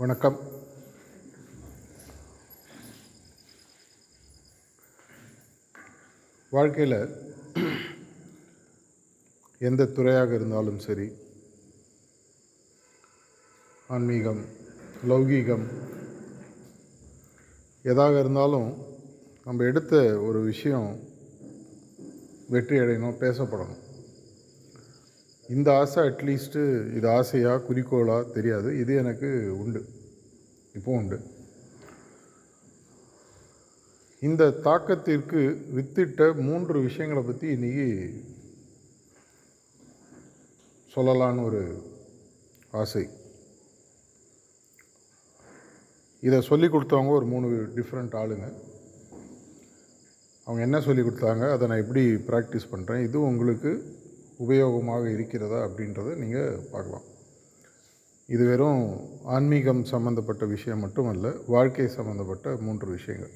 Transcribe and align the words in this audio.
வணக்கம். 0.00 0.38
வாழ்க்கையில் 6.50 6.98
எந்த 9.68 9.86
துறையாக 9.86 10.34
இருந்தாலும் 10.34 10.78
சரி 10.78 11.08
ஆன்மீகம் 13.86 14.44
லௌகீகம் 15.12 15.66
எதாக 17.82 18.20
இருந்தாலும் 18.20 18.70
நம்ம 19.44 19.64
எடுத்த 19.64 20.20
ஒரு 20.28 20.42
விஷயம் 20.52 20.90
வெற்றி 22.48 22.78
அடையணும் 22.78 23.20
பேசப்படணும். 23.24 23.82
இந்த 25.54 25.68
ஆசை 25.80 26.02
அட்லீஸ்ட்டு 26.08 26.62
இது 26.96 27.06
ஆசையா 27.08 27.52
குறிக்கோளா 27.66 28.16
தெரியாது. 28.36 28.68
இது 28.82 28.92
எனக்கு 29.02 29.28
உண்டு. 29.62 29.80
இப்போ 30.74 30.90
உண்டு. 31.00 31.18
இந்த 34.26 34.44
தாக்கத்திற்கு 34.64 35.40
வித்திட்ட 35.76 36.42
மூன்று 36.48 36.76
விஷயங்களை 36.86 37.22
பற்றி 37.22 37.46
இன்றைக்கி 37.56 37.88
சொல்லலான்னு 40.94 41.44
ஒரு 41.44 41.62
ஆசை. 42.82 43.04
இதை 46.20 46.40
சொல்லி 46.50 46.66
கொடுத்தவங்க 46.66 47.12
ஒரு 47.18 47.26
மூணு 47.34 47.48
டிஃப்ரெண்ட் 47.76 48.14
ஆளுங்க. 48.22 48.46
அவங்க 50.46 50.62
என்ன 50.68 50.80
சொல்லி 50.80 51.02
கொடுத்தாங்க 51.02 51.44
அதை 51.52 51.68
நான் 51.68 51.84
எப்படி 51.84 52.04
ப்ராக்டிஸ் 52.30 52.72
பண்ணுறேன் 52.72 53.04
இது 53.08 53.18
உங்களுக்கு 53.30 53.70
உபயோகமாக 54.38 55.12
இருக்கிறதா 55.12 55.66
அப்படின்றத 55.66 56.16
நீங்கள் 56.16 56.58
பார்க்கலாம். 56.72 57.14
இது 58.26 58.46
வெறும் 58.46 59.00
ஆன்மீகம் 59.24 59.84
சம்மந்தப்பட்ட 59.84 60.46
விஷயம் 60.46 60.80
மட்டுமல்ல 60.80 61.32
வாழ்க்கை 61.46 61.88
சம்மந்தப்பட்ட 61.88 62.56
மூன்று 62.60 62.86
விஷயங்கள். 62.86 63.30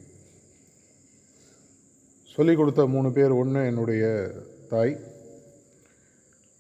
சொல்லிக் 2.35 2.57
கொடுத்த 2.57 2.87
மூணு 2.87 3.13
பேர் 3.13 3.31
ஒன்று 3.31 3.67
என்னுடைய 3.67 4.33
தாய் 4.69 5.01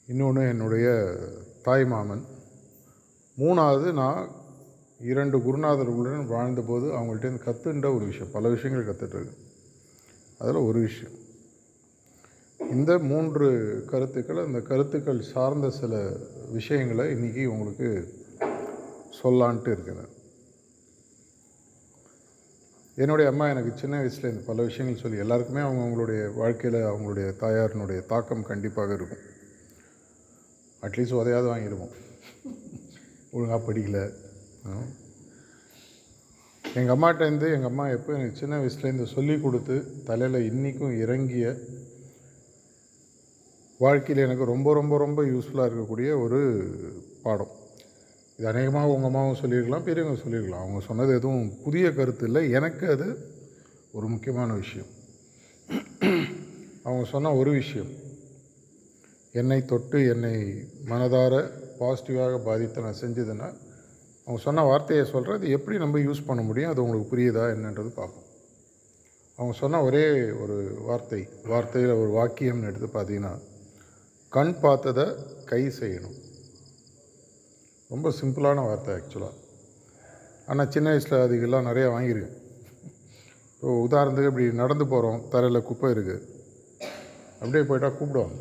இன்னொன்று 0.06 0.48
என்னுடைய 0.48 1.16
தாய் 1.62 1.84
மாமன். 1.84 2.24
மூணாவது 3.38 3.92
நான் 3.92 4.28
இரண்டு 5.00 5.38
குருநாதர்களுடன் 5.38 6.26
வாழ்ந்தபோது 6.26 6.86
அவங்கள்ட்ட 6.86 7.38
கற்றுன்ற 7.44 7.94
ஒரு 7.94 8.04
விஷயம். 8.04 8.30
பல 8.32 8.48
விஷயங்கள் 8.48 8.94
கற்றுட்ருக்கு 8.94 9.34
அதில் 10.38 10.54
ஒரு 10.54 10.80
விஷயம். 10.80 11.19
இந்த 12.68 12.98
மூன்று 12.98 13.46
கருத்துக்கள் 13.90 14.44
அந்த 14.44 14.60
கருத்துக்கள் 14.60 15.20
சார்ந்த 15.22 15.70
சில 15.70 15.94
விஷயங்களை 16.50 17.04
இன்றைக்கி 17.14 17.46
உங்களுக்கு 17.46 17.88
சொல்லான்ட்டு 19.22 19.70
இருக்கிறேன். 19.70 20.10
என்னுடைய 22.94 23.30
அம்மா 23.30 23.48
எனக்கு 23.48 23.72
சின்ன 23.78 23.96
வயசில் 23.96 24.30
இந்த 24.30 24.42
பல 24.46 24.62
விஷயங்கள் 24.62 25.02
சொல்லி 25.02 25.18
எல்லாருக்குமே 25.18 25.60
அவங்க 25.60 25.82
அவங்களுடைய 25.84 26.34
வாழ்க்கையில் 26.34 26.80
அவங்களுடைய 26.82 27.28
தாயாரினுடைய 27.40 28.06
தாக்கம் 28.06 28.48
கண்டிப்பாக 28.52 28.94
இருக்கும். 28.94 29.24
அட்லீஸ்ட் 30.82 31.18
உதையாவது 31.20 31.50
வாங்கிடுவோம் 31.52 31.94
ஒழுங்காக 33.30 33.72
படிக்கலை. 33.72 34.04
எங்கள் 36.64 36.96
அம்மாட்டேருந்து 36.96 37.46
எங்கள் 37.56 37.70
அம்மா 37.72 37.88
எப்போ 37.88 38.12
எனக்கு 38.12 38.40
சின்ன 38.40 38.58
வயசுலேருந்து 38.60 39.06
சொல்லி 39.16 39.40
கொடுத்து 39.40 40.04
தலையில் 40.04 40.46
இன்றைக்கும் 40.50 40.98
இறங்கிய 40.98 41.54
வாழ்க்கையில் 43.82 44.24
எனக்கு 44.24 44.44
ரொம்ப 44.44 44.72
ரொம்ப 44.74 44.94
ரொம்ப 44.98 45.20
யூஸ்ஃபுல்லாக 45.22 45.68
இருக்கக்கூடிய 45.70 46.08
ஒரு 46.22 46.40
பாடம். 47.22 47.52
இது 48.36 48.48
அநேகமாக 48.48 48.88
உங்கள் 48.88 49.04
அம்மாவும் 49.04 49.38
சொல்லியிருக்கலாம் 49.40 49.84
பெரியவங்க 49.84 50.20
சொல்லியிருக்கலாம். 50.20 50.64
அவங்க 50.64 50.80
சொன்னது 50.86 51.14
எதுவும் 51.14 51.62
புதிய 51.64 51.92
கருத்து 51.92 52.24
இல்லை. 52.24 52.50
எனக்கு 52.50 52.90
அது 52.90 53.06
ஒரு 53.92 54.06
முக்கியமான 54.06 54.50
விஷயம். 54.52 54.90
அவங்க 56.82 57.04
சொன்ன 57.04 57.34
ஒரு 57.34 57.50
விஷயம். 57.50 57.90
என்னை 59.32 59.64
தொட்டு 59.64 59.98
என்னை 60.08 60.34
மனதார 60.88 61.34
பாசிட்டிவாக 61.80 62.44
பாதித்து 62.44 62.80
நான் 62.80 63.00
செஞ்சதுன்னா 63.00 63.48
அவங்க 64.24 64.40
சொன்ன 64.42 64.62
வார்த்தையை 64.62 65.04
சொல்கிறேன் 65.04 65.38
அது 65.38 65.50
எப்படி 65.50 65.76
நம்ம 65.78 65.98
யூஸ் 65.98 66.26
பண்ண 66.26 66.42
முடியும் 66.42 66.70
அது 66.70 66.82
உங்களுக்கு 66.84 67.12
புரியுதா 67.12 67.44
என்னன்றது 67.54 67.92
பார்ப்போம். 68.00 68.26
அவங்க 69.36 69.56
சொன்ன 69.58 69.82
ஒரே 69.82 70.04
ஒரு 70.42 70.56
வார்த்தை 70.86 71.28
வார்த்தையில் 71.48 71.94
ஒரு 72.02 72.10
வாக்கியம்னு 72.18 72.68
எடுத்து 72.70 72.88
பார்த்தீங்கன்னா 72.98 73.32
கண் 74.34 74.52
பார்த்ததை 74.62 75.04
கை 75.50 75.62
செய்யணும். 75.78 76.18
ரொம்ப 77.92 78.08
சிம்பிளான 78.18 78.64
வார்த்தை 78.66 78.90
ஆக்சுவலாக 78.96 79.38
ஆனால் 80.50 80.70
சின்ன 80.74 80.90
வயசில் 80.92 81.22
அதுக்கெல்லாம் 81.22 81.66
நிறையா 81.68 81.88
வாங்கியிருக்கேன். 81.94 82.36
இப்போ 83.54 83.72
உதாரணத்துக்கு 83.86 84.30
இப்படி 84.32 84.46
நடந்து 84.60 84.84
போகிறோம் 84.92 85.24
தரையில் 85.32 85.66
குப்பை 85.70 85.90
இருக்குது 85.94 86.26
அப்படியே 87.40 87.64
போயிட்டால் 87.70 87.98
கூப்பிடுவாங்க. 87.98 88.38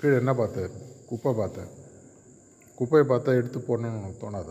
கீழே 0.00 0.14
என்ன 0.22 0.32
பார்த்த? 0.40 0.66
குப்பை 1.10 1.32
பார்த்தேன் 1.40 1.70
குப்பையை 2.78 3.04
பார்த்தா 3.12 3.36
எடுத்து 3.40 3.60
போடணும்னு 3.68 4.20
தோணாத? 4.22 4.50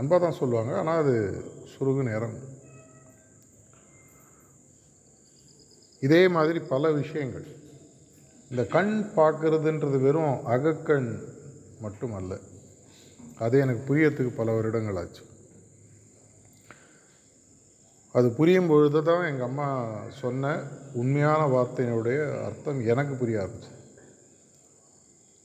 அன்பாக 0.00 0.20
தான் 0.24 0.38
சொல்லுவாங்க 0.40 0.72
ஆனால் 0.82 1.00
அது 1.02 1.16
சுருகு 1.72 2.02
நேரம். 2.10 2.36
இதே 6.06 6.22
மாதிரி 6.36 6.60
பல 6.74 6.92
விஷயங்கள். 7.00 7.48
இந்த 8.52 8.64
கண் 8.72 8.94
பார்க்கறதுன்றது 9.16 9.98
வெறும் 10.00 10.34
அகக்கண் 10.54 11.06
மட்டும் 11.80 12.12
அல்ல 12.14 12.32
அது 13.38 13.58
எனக்கு 13.58 13.82
புரியறதுக்கு 13.88 14.32
பல 14.36 14.52
வருடங்கள் 14.52 14.96
ஆச்சு. 14.96 15.22
அது 18.12 18.30
புரியும் 18.30 18.66
பொழுது 18.66 19.02
தான் 19.02 19.24
எங்கள் 19.30 19.48
அம்மா 19.48 19.68
சொன்ன 20.20 20.52
உண்மையான 20.92 21.46
வார்த்தையினுடைய 21.54 22.18
அர்த்தம் 22.44 22.84
எனக்கு 22.86 23.14
புரிய 23.14 23.38
ஆரம்பிச்சு 23.44 23.72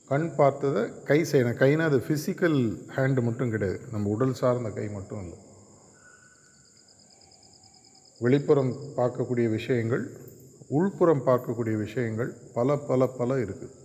கண் 0.08 0.28
பார்த்ததை 0.34 0.84
கை 1.10 1.20
செய்யணும் 1.32 1.60
கைனா 1.64 1.88
அது 1.90 2.04
ஃபிசிக்கல் 2.08 2.60
ஹேண்டு 2.96 3.22
மட்டும் 3.22 3.50
கிடையாது. 3.50 3.80
நம்ம 3.92 4.08
உடல் 4.08 4.38
சார்ந்த 4.42 4.70
கை 4.70 4.88
மட்டும் 4.88 5.22
இல்லை. 5.22 5.38
வெளிப்புறம் 8.20 8.72
பார்க்கக்கூடிய 8.96 9.48
விஷயங்கள் 9.58 10.06
உள்புறம் 10.68 11.26
பார்க்கக்கூடிய 11.26 11.76
விஷயங்கள் 11.76 12.30
பல 12.54 12.76
பல 12.76 13.06
பல 13.06 13.36
இருக்குது 13.44 13.76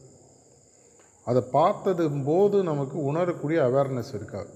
அதை 1.28 1.42
பார்த்தது 1.52 2.06
போது 2.30 2.64
நமக்கு 2.64 2.98
உணரக்கூடிய 3.04 3.60
அவேர்னஸ் 3.62 4.16
இருக்காது 4.20 4.52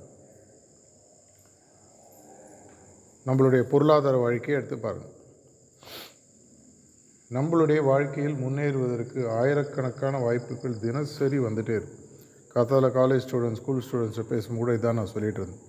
நம்மளுடைய 3.25 3.61
பொருளாதார 3.71 4.17
வாழ்க்கையை 4.17 4.57
எடுத்து 4.59 4.77
பாருங்கள் 4.77 5.13
நம்மளுடைய 7.31 7.79
வாழ்க்கையில் 7.83 8.35
முன்னேறுவதற்கு 8.44 9.21
ஆயிரக்கணக்கான 9.39 10.19
வாய்ப்புகள் 10.19 10.75
தினசரி 10.79 11.39
வந்துகிட்டே 11.39 11.73
இருக்கு. 11.79 11.97
கத்தால 12.53 12.89
காலேஜ் 12.99 13.25
ஸ்டூடெண்ட்ஸ் 13.25 13.61
ஸ்கூல் 13.61 13.81
ஸ்டூடெண்ட்ஸை 13.88 14.25
பேசும்போது 14.29 14.59
கூட 14.59 14.75
இதான் 14.77 14.99
நான் 14.99 15.13
சொல்லிகிட்டு 15.15 15.41
இருந்தேன். 15.41 15.65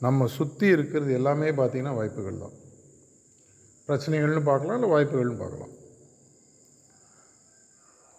நம்ம 0.00 0.26
சுற்றி 0.26 0.66
இருக்கிறது 0.66 1.12
எல்லாமே 1.12 1.48
பார்த்திங்கன்னா 1.50 1.94
வாய்ப்புகள் 1.94 2.42
தான். 2.44 2.56
பிரச்சனைகள்னு 3.88 4.42
பார்க்கலாம் 4.42 4.82
இல்லை 4.82 4.88
வாய்ப்புகள்னு 4.94 5.42
பார்க்கலாம். 5.42 5.74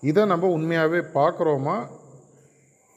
இதை 0.02 0.26
நம்ம 0.26 0.48
உண்மையாகவே 0.48 0.98
பார்க்குறோமா? 0.98 1.88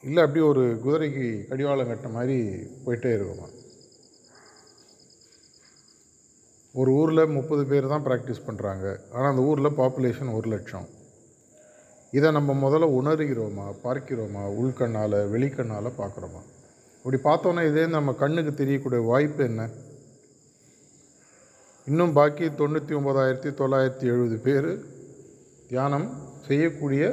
இல்லை 0.03 0.23
அப்படி 0.23 0.41
ஒரு 0.45 0.79
குதிரைக்கு 0.85 1.47
கடிவாளம் 1.47 1.87
கட்ட 1.87 2.07
மாதிரி 2.07 2.37
போயிட்டே 2.85 3.11
இருக்கோமா? 3.17 3.49
ஒரு 6.73 6.91
ஊரில் 6.91 7.33
முப்பது 7.37 7.65
பேர் 7.65 7.87
தான் 7.87 8.05
ப்ராக்டிஸ் 8.05 8.45
பண்ணுறாங்க 8.47 8.99
ஆனால் 9.13 9.29
அந்த 9.29 9.41
ஊரில் 9.41 9.77
பாப்புலேஷன் 9.81 10.35
ஒரு 10.35 10.49
லட்சம். 10.49 10.87
இதை 12.11 12.31
நம்ம 12.31 12.69
முதல்ல 12.69 12.89
உணர்கிறோமா? 12.99 13.65
பார்க்கிறோமா? 13.83 14.43
உள்கண்ணால் 14.61 15.17
வெளிக்கண்ணால் 15.33 15.97
பார்க்குறோமா? 15.97 16.41
இப்படி 17.03 17.19
பார்த்தோன்னா 17.23 17.69
இதே 17.69 17.85
நம்ம 17.87 18.13
கண்ணுக்கு 18.13 18.53
தெரியக்கூடிய 18.53 19.01
வாய்ப்பு 19.05 19.43
என்ன? 19.43 19.69
இன்னும் 21.91 22.13
பாக்கி 22.17 22.45
தொண்ணூற்றி 22.59 22.93
ஒம்பதாயிரத்தி 22.97 23.49
தொள்ளாயிரத்தி 23.59 24.05
எழுபது 24.11 24.37
பேர் 24.43 24.67
தியானம் 25.69 26.05
செய்யக்கூடிய 26.47 27.03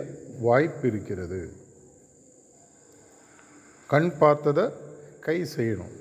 வாய்ப்பு 0.41 0.85
இருக்கிறது. 0.89 1.41
கண் 3.91 4.11
பார்த்ததை 4.21 4.65
கை 5.27 5.37
செய்யணும். 5.55 5.95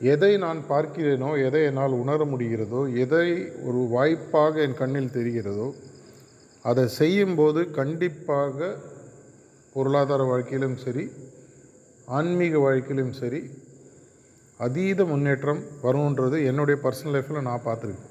எதை 0.00 0.30
நான் 0.44 0.60
பார்க்கிறேனோ 0.68 1.30
எதை 1.46 1.62
என்னால் 1.68 1.98
உணர 2.02 2.24
முடிகிறதோ 2.32 2.82
எதை 3.04 3.26
ஒரு 3.68 3.80
வாய்ப்பாக 3.94 4.60
என் 4.66 4.78
கண்ணில் 4.82 5.14
தெரிகிறதோ 5.16 5.68
அதை 6.64 6.84
செய்யும்போது 7.00 7.62
கண்டிப்பாக 7.80 8.76
பொருளாதார 9.74 10.22
வாழ்க்கையிலும் 10.32 10.78
சரி 10.84 11.06
ஆன்மீக 12.18 12.58
வாழ்க்கையிலும் 12.58 13.12
சரி 13.22 13.40
அதீத 14.58 15.04
முன்னேற்றம் 15.04 15.60
வரும்ன்றது 15.82 16.44
என்னுடைய 16.44 16.80
பர்சனல் 16.84 17.14
லைஃப்பில் 17.16 17.46
நான் 17.48 17.66
பார்த்துருக்கேன். 17.66 18.08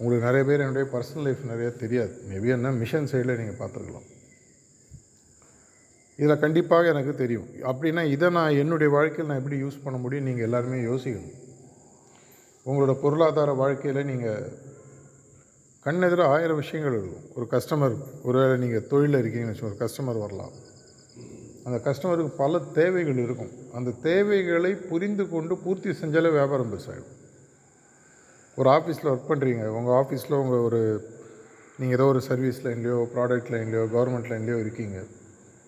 உங்களுக்கு 0.00 0.26
நிறைய 0.26 0.42
பேர் 0.48 0.60
என்னுடைய 0.60 0.84
பர்சனல் 0.92 1.26
லைஃப் 1.28 1.42
நிறைய 1.46 1.70
தெரியாது. 1.70 2.12
மேபி 2.28 2.48
என்ன? 2.56 2.70
மிஷன் 2.70 3.08
சைடில் 3.12 3.38
நீங்கள் 3.40 3.60
பார்த்துருக்கலாம். 3.62 4.06
இதில் 6.16 6.38
கண்டிப்பாக 6.38 6.88
எனக்கு 6.88 7.14
தெரியும். 7.14 7.48
அப்படின்னா 7.70 8.02
இதை 8.10 8.28
நான் 8.30 8.58
என்னுடைய 8.62 8.92
வாழ்க்கையில் 8.92 9.26
நான் 9.26 9.42
எப்படி 9.42 9.62
யூஸ் 9.62 9.84
பண்ண 9.84 9.98
முடியும்? 9.98 10.24
நீங்கள் 10.24 10.44
எல்லாருமே 10.44 10.78
யோசிக்கணும். 10.80 11.36
உங்களோட 12.66 12.94
பொருளாதார 13.02 13.52
வாழ்க்கையில் 13.52 14.04
நீங்கள் 14.04 14.48
கண்ணெதிர 15.84 16.22
ஆயிரம் 16.22 16.56
விஷயங்கள் 16.56 16.96
இருக்கும். 16.98 17.28
ஒரு 17.34 17.46
கஸ்டமர் 17.50 17.96
ஒருவேளை 18.22 18.56
நீங்கள் 18.58 18.86
தொழிலில் 18.86 19.20
இருக்கீங்கன்னு 19.20 19.52
வச்சு 19.52 19.68
ஒரு 19.70 19.78
கஸ்டமர் 19.84 20.24
வரலாம். 20.24 20.54
அந்த 21.68 21.78
கஸ்டமருக்கு 21.86 22.32
பல 22.42 22.58
தேவைகள் 22.80 23.20
இருக்கும். 23.26 23.52
அந்த 23.78 23.90
தேவைகளை 24.08 24.72
புரிந்து 24.90 25.26
கொண்டு 25.28 25.56
பூர்த்தி 25.64 25.90
செஞ்சாலே 26.02 26.30
வியாபாரம் 26.38 26.72
பெருசாகிடும் 26.72 27.14
ஒரு 28.60 28.68
ஆஃபீஸில் 28.76 29.10
ஒர்க் 29.12 29.30
பண்ணுறீங்க 29.30 29.64
உங்கள் 29.78 29.96
ஆஃபீஸில் 30.00 30.40
உங்கள் 30.42 30.64
ஒரு 30.68 30.80
நீங்கள் 31.80 31.96
ஏதோ 31.98 32.06
ஒரு 32.12 32.20
சர்வீஸ் 32.28 32.60
லைன்லேயோ 32.66 33.00
ப்ராடக்ட் 33.16 33.50
லைன்லேயோ 33.54 33.82
கவர்மெண்ட் 33.96 34.30
லைன்லேயோ 34.30 34.58
இருக்கீங்க. 34.64 34.98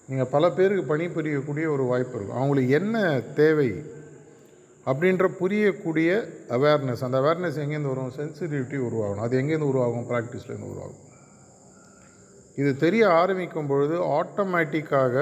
நீங்கள் 0.08 0.30
பல 0.30 0.44
பேருக்கு 0.50 0.84
பணிபுரியக்கூடிய 0.92 1.66
ஒரு 1.74 1.84
வாய்ப்பு 1.90 2.16
இருக்கும். 2.16 2.38
அவங்களுக்கு 2.38 2.72
என்ன 2.78 2.96
தேவை 3.34 3.68
அப்படின்ற 4.86 5.26
புரியக்கூடிய 5.40 6.10
அவேர்னஸ் 6.56 7.04
அந்த 7.06 7.18
அவேர்னஸ் 7.20 7.60
எங்கேருந்து 7.64 7.92
வரும்? 7.92 8.12
சென்சிட்டிவிட்டி 8.16 8.78
உருவாகணும். 8.86 9.24
அது 9.26 9.40
எங்கேருந்து 9.40 9.70
உருவாகும்? 9.72 10.08
ப்ராக்டிஸ்லேருந்து 10.10 10.70
உருவாகும். 10.72 11.04
இது 12.56 12.76
தெரிய 12.76 13.02
ஆரம்பிக்கும் 13.20 13.66
பொழுது 13.66 13.96
ஆட்டோமேட்டிக்காக 14.18 15.16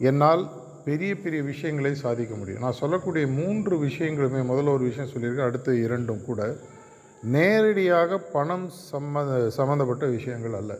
என்னால் 0.00 0.50
பெரிய 0.84 1.16
பெரிய 1.16 1.42
விஷயங்களை 1.42 1.94
சாதிக்க 1.94 2.34
முடியும். 2.34 2.60
நான் 2.60 2.80
சொல்லக்கூடிய 2.80 3.26
மூன்று 3.26 3.74
விஷயங்களுமே 3.78 4.40
முதல்ல 4.50 4.72
ஒரு 4.72 4.84
விஷயம் 4.84 5.12
சொல்லியிருக்கேன் 5.12 5.48
அடுத்த 5.48 5.74
இரண்டும் 5.74 6.24
கூட. 6.24 6.56
நேரடியாக 7.22 8.18
பணம் 8.18 8.70
சம்மந்த 8.92 9.48
சம்மந்தப்பட்ட 9.48 10.06
விஷயங்கள் 10.06 10.52
அல்ல. 10.52 10.78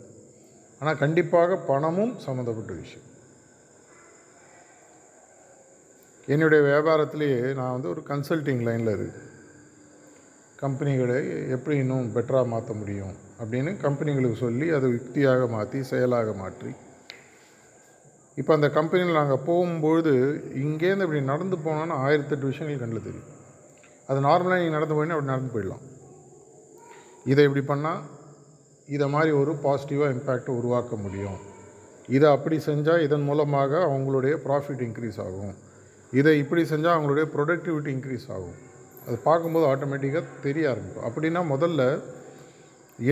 ஆனால் 0.81 0.99
கண்டிப்பாக 0.99 1.56
பணமும் 1.56 2.14
சம்மந்தப்பட்ட 2.26 2.72
விஷயம். 2.72 3.08
என்னுடைய 6.28 6.62
வியாபாரத்திலேயே 6.62 7.55
நான் 7.55 7.72
வந்து 7.72 7.88
ஒரு 7.88 8.02
கன்சல்டிங் 8.08 8.62
லைனில் 8.62 8.93
இருக்கு 8.96 9.22
கம்பெனிகளை 10.58 11.49
எப்படி 11.49 11.76
இன்னும் 11.76 12.12
பெட்டராக 12.14 12.46
மாற்ற 12.46 12.72
முடியும் 12.72 13.14
அப்படின்னு 13.40 13.70
கம்பெனிகளுக்கு 13.76 14.38
சொல்லி 14.38 14.70
அதை 14.70 14.90
யுக்தியாக 14.90 15.46
மாற்றி 15.46 15.82
செயலாக 15.82 16.32
மாற்றி 16.32 16.70
இப்போ 18.40 18.52
அந்த 18.54 18.69
கம்பெனியில் 18.76 19.19
நாங்கள் 19.19 19.42
போகும்பொழுது 19.48 20.12
இங்கேருந்து 20.64 21.06
இப்படி 21.06 21.20
நடந்து 21.32 21.56
போனோன்னா 21.66 21.96
ஆயிரத்தெட்டு 22.04 22.50
விஷயங்கள் 22.52 22.82
கண்ணில் 22.82 23.06
தெரியும். 23.08 23.28
அது 24.08 24.19
நார்மலாக 24.20 24.58
நீங்கள் 24.62 24.76
நடந்து 24.76 24.96
போயினா 24.96 25.16
அப்படி 25.16 25.32
நடந்து 25.32 25.52
போயிடலாம். 25.54 25.84
இதை 27.32 27.44
இப்படி 27.48 27.64
பண்ணால் 27.72 28.00
இதை 28.94 29.06
மாதிரி 29.08 29.31
ஒரு 29.40 29.52
பாசிட்டிவாக 29.64 30.14
இம்பேக்டை 30.16 30.54
உருவாக்க 30.60 30.96
முடியும். 30.96 31.38
இதை 32.16 32.26
அப்படி 32.31 32.56
செஞ்சால் 32.66 33.04
இதன் 33.06 33.26
மூலமாக 33.28 33.72
அவங்களுடைய 33.86 34.34
ப்ராஃபிட் 34.46 34.82
இன்க்ரீஸ் 34.88 35.20
ஆகும். 35.26 35.54
இதை 36.12 36.32
இப்படி 36.38 36.62
செஞ்சால் 36.62 36.96
அவங்களுடைய 36.96 37.26
ப்ரொடக்டிவிட்டி 37.34 37.90
இன்க்ரீஸ் 37.96 38.26
ஆகும். 38.37 38.58
அது 39.06 39.16
பார்க்கும்போது 39.28 39.66
ஆட்டோமேட்டிக்காக 39.70 40.26
தெரிய 40.42 40.70
ஆரம்பிக்கும். 40.72 41.06
அப்படின்னா 41.08 41.40
முதல்ல 41.54 41.82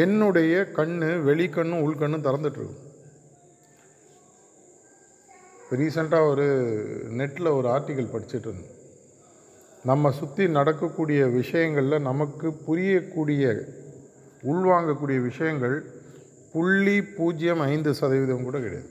என்னுடைய 0.03 0.65
கண் 0.79 0.97
வெளிக்கண்ணும் 1.29 1.85
உள்கண்ணும் 1.87 2.27
திறந்துட்டுருக்கும் 2.27 2.91
ரீசெண்டாக 5.79 6.31
ஒரு 6.31 6.47
நெட்டில் 7.19 7.57
ஒரு 7.57 7.69
ஆர்டிக்கல் 7.69 8.13
படிச்சுட்டு 8.15 8.49
இருந்தேன். 8.49 8.75
நம்ம 9.85 10.11
சுற்றி 10.11 10.49
நடக்கக்கூடிய 10.49 11.27
விஷயங்களில் 11.27 12.07
நமக்கு 12.09 12.49
புரியக்கூடிய 12.67 13.45
உள்வாங்கக்கூடிய 14.43 15.19
விஷயங்கள் 15.23 15.77
புள்ளி 16.53 17.03
பூஜ்ஜியம் 17.03 17.61
ஐந்து 17.61 17.95
சதவீதம் 17.95 18.43
கூட 18.43 18.59
கிடையாது. 18.59 18.91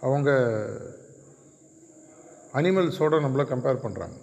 அவங்க 0.00 0.30
அனிமல்ஸோட 2.52 3.14
நம்மளை 3.24 3.44
கம்பேர் 3.52 3.84
பண்ணுறாங்க 3.86 4.18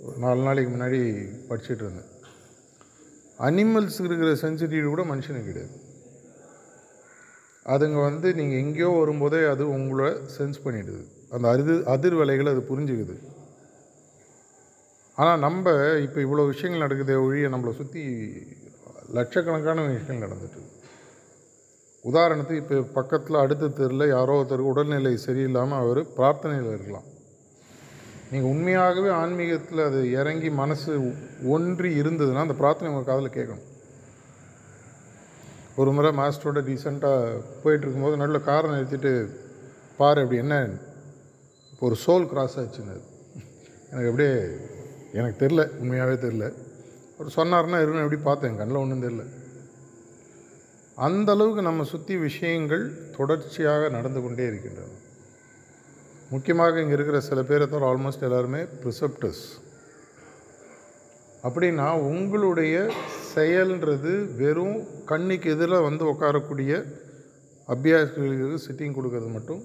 ஒரு 0.00 0.16
நாலு 0.18 0.40
நாளைக்கு 0.42 0.70
முன்னாடி 0.76 1.00
படிச்சுட்டு 1.48 1.84
இருந்தேன். 1.84 2.10
அனிமல்ஸுக்கு 3.38 4.08
இருக்கிற 4.10 4.32
சென்சிட்டிவிட்டி 4.32 4.88
கூட 4.88 5.02
மனுஷனுக்கு 5.02 5.50
கிடையாது. 5.50 5.84
அதுங்க 7.72 7.98
வந்து 8.08 8.28
நீங்கள் 8.38 8.60
எங்கேயோ 8.64 8.90
வரும்போதே 8.98 9.40
அது 9.52 9.64
உங்களை 9.76 10.08
சென்ஸ் 10.36 10.58
பண்ணிடுது. 10.64 11.02
அந்த 11.34 11.46
அதிர் 11.54 11.82
அதிர்வலைகளை 11.94 12.50
அது 12.54 12.62
புரிஞ்சுக்குது. 12.68 13.16
ஆனால் 15.18 15.42
நம்ம 15.46 15.74
இப்போ 16.06 16.18
இவ்வளோ 16.26 16.46
விஷயங்கள் 16.52 16.84
நடக்குதே 16.84 17.16
ஒழிய 17.24 17.48
நம்மளை 17.52 17.72
சுற்றி 17.80 18.02
லட்சக்கணக்கான 19.18 19.84
விஷயங்கள் 19.88 20.26
நடந்துட்டு 20.26 20.62
உதாரணத்துக்கு 22.04 22.62
இப்போ 22.62 22.76
பக்கத்தில் 22.96 23.42
அடுத்த 23.42 23.70
தெருவில் 23.78 24.12
யாரோ 24.16 24.34
ஒருத்தருக்கு 24.40 24.72
உடல்நிலை 24.72 25.12
சரியில்லாமல் 25.26 25.80
அவர் 25.82 26.00
பிரார்த்தனையில் 26.18 26.74
இருக்கலாம். 26.74 27.06
நீங்கள் 28.32 28.50
உண்மையாகவே 28.52 29.10
ஆன்மீகத்தில் 29.22 29.82
அது 29.86 30.00
இறங்கி 30.18 30.50
மனசு 30.60 30.92
ஒன்றி 31.54 31.90
இருந்ததுன்னா 32.02 32.44
அந்த 32.46 32.56
பிரார்த்தனை 32.60 32.90
உங்கள் 32.92 33.08
காதில் 33.10 33.36
கேட்கணும். 33.38 33.66
ஒரு 35.76 35.92
முறை 35.92 36.10
மாஸ்டரோட 36.16 36.60
டீசெண்டாக 36.68 37.32
போயிட்டுருக்கும்போது 37.62 38.16
நல்ல 38.16 38.32
நடுவில் 38.32 38.42
காரை 38.42 38.70
நிறுத்திட்டு 38.70 39.12
பாரு 39.96 40.20
அப்படி 40.20 40.40
என்ன? 40.40 40.54
இப்போ 41.72 41.86
ஒரு 41.86 41.96
சோல் 42.06 42.28
கிராஸ் 42.28 42.58
ஆச்சுன்னு 42.60 42.94
எனக்கு 43.90 44.08
அப்படியே 44.08 44.34
எனக்கு 45.12 45.46
தெரில 45.46 45.62
உண்மையாகவே 45.80 46.16
தெரில 46.26 46.44
அவர் 47.18 47.34
சொன்னார்னா 47.36 47.80
இருந்து 47.80 48.04
எப்படி 48.04 48.22
பார்த்தேன் 48.22 48.56
கண்ணில் 48.56 48.76
ஒன்றும் 48.76 49.04
தெரில 49.04 49.24
அந்த 50.98 51.32
அளவுக்கு 51.32 51.62
நம்ம 51.62 51.84
சுற்றி 51.84 52.16
விஷயங்கள் 52.16 52.84
தொடர்ச்சியாக 53.16 53.88
நடந்து 53.88 54.20
கொண்டே 54.20 54.46
இருக்கின்றன. 54.46 54.92
முக்கியமாக 56.30 56.80
இங்கே 56.80 56.92
இருக்கிற 56.92 57.20
சில 57.20 57.42
பேரை 57.42 57.66
தவிர 57.66 57.88
ஆல்மோஸ்ட் 57.90 58.22
எல்லாருமே 58.22 58.62
ப்ரிசப்டர்ஸ் 58.82 59.44
அப்படின்னா 61.44 61.88
உங்களுடைய 62.10 62.76
செயல்ன்றது 63.36 64.12
வெறும் 64.40 64.78
கண்ணுக்கு 65.10 65.50
எதிரில் 65.54 65.86
வந்து 65.88 66.04
உட்காரக்கூடிய 66.12 66.72
அபியாசிகளுக்கு 67.74 68.58
சிட்டிங் 68.66 68.96
கொடுக்கறது 68.96 69.30
மட்டும் 69.36 69.62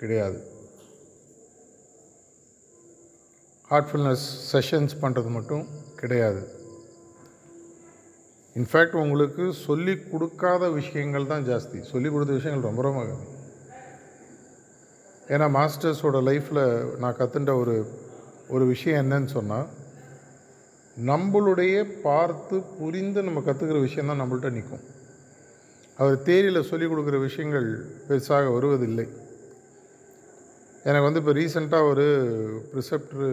கிடையாது. 0.00 0.38
ஹார்ட்ஃபுல்னஸ் 3.70 4.26
செஷன்ஸ் 4.52 4.94
பண்ணுறது 5.02 5.30
மட்டும் 5.36 5.64
கிடையாது. 6.00 6.42
இன்ஃபேக்ட் 8.56 8.98
உங்களுக்கு 9.04 9.44
சொல்லி 9.66 9.94
கொடுக்காத 10.10 10.64
விஷயங்கள் 10.80 11.30
தான் 11.32 11.46
ஜாஸ்தி. 11.50 11.78
சொல்லி 11.92 12.08
கொடுத்த 12.08 12.34
விஷயங்கள் 12.38 12.68
ரொம்ப 12.68 12.82
ரொம்ப 12.82 13.00
ஏன்னா 15.34 15.46
மாஸ்டர்ஸோட 15.58 16.18
லைஃப்பில் 16.30 16.64
நான் 17.02 17.16
கற்றுண்ட 17.18 17.52
ஒரு 17.62 17.74
ஒரு 18.48 18.64
விஷயம் 18.66 19.00
என்னன்னு 19.02 19.30
சொன்னால் 19.36 19.68
நம்மளுடைய 20.96 21.76
பார்த்து 22.02 22.56
புரிந்து 22.78 23.22
நம்ம 23.22 23.40
கற்றுக்கிற 23.46 23.80
விஷயந்தான் 23.80 24.20
நம்மள்கிட்ட 24.22 24.50
நிற்கும் 24.50 24.84
அவர் 25.98 26.22
தேரியில் 26.22 26.68
சொல்லிக் 26.68 26.90
கொடுக்குற 26.92 27.16
விஷயங்கள் 27.20 27.66
பெருசாக 28.08 28.52
வருவதில்லை. 28.54 29.06
எனக்கு 30.88 31.06
வந்து 31.06 31.20
இப்போ 31.22 31.32
ரீசெண்டாக 31.40 31.90
ஒரு 31.90 32.06
ப்ரிசெப்டரு 32.70 33.28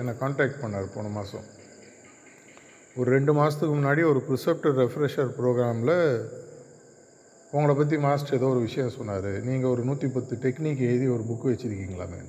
என்னை 0.00 0.12
காண்டாக்ட் 0.22 0.60
பண்ணார் 0.62 0.94
போன 0.94 1.08
மாதம் 1.08 1.46
ஒரு 2.98 3.08
ரெண்டு 3.16 3.32
மாதத்துக்கு 3.38 3.74
முன்னாடி 3.76 4.02
ஒரு 4.12 4.22
ப்ரிசெப்டர் 4.28 4.78
ரெஃப்ரெஷர் 4.82 5.30
ப்ரோக்ராமில் 5.38 5.96
உங்களை 7.52 7.74
பற்றி 7.76 7.96
மாஸ்டர் 8.06 8.38
ஏதோ 8.38 8.48
ஒரு 8.54 8.60
விஷயம் 8.60 8.96
சொன்னார். 8.96 9.30
நீங்கள் 9.48 9.70
ஒரு 9.70 9.82
நூற்றி 9.84 10.08
பத்து 10.08 10.34
டெக்னிக் 10.44 10.82
எழுதி 10.90 11.06
ஒரு 11.06 11.24
புக் 11.30 11.48
வச்சுருக்கீங்களாமே. 11.50 12.20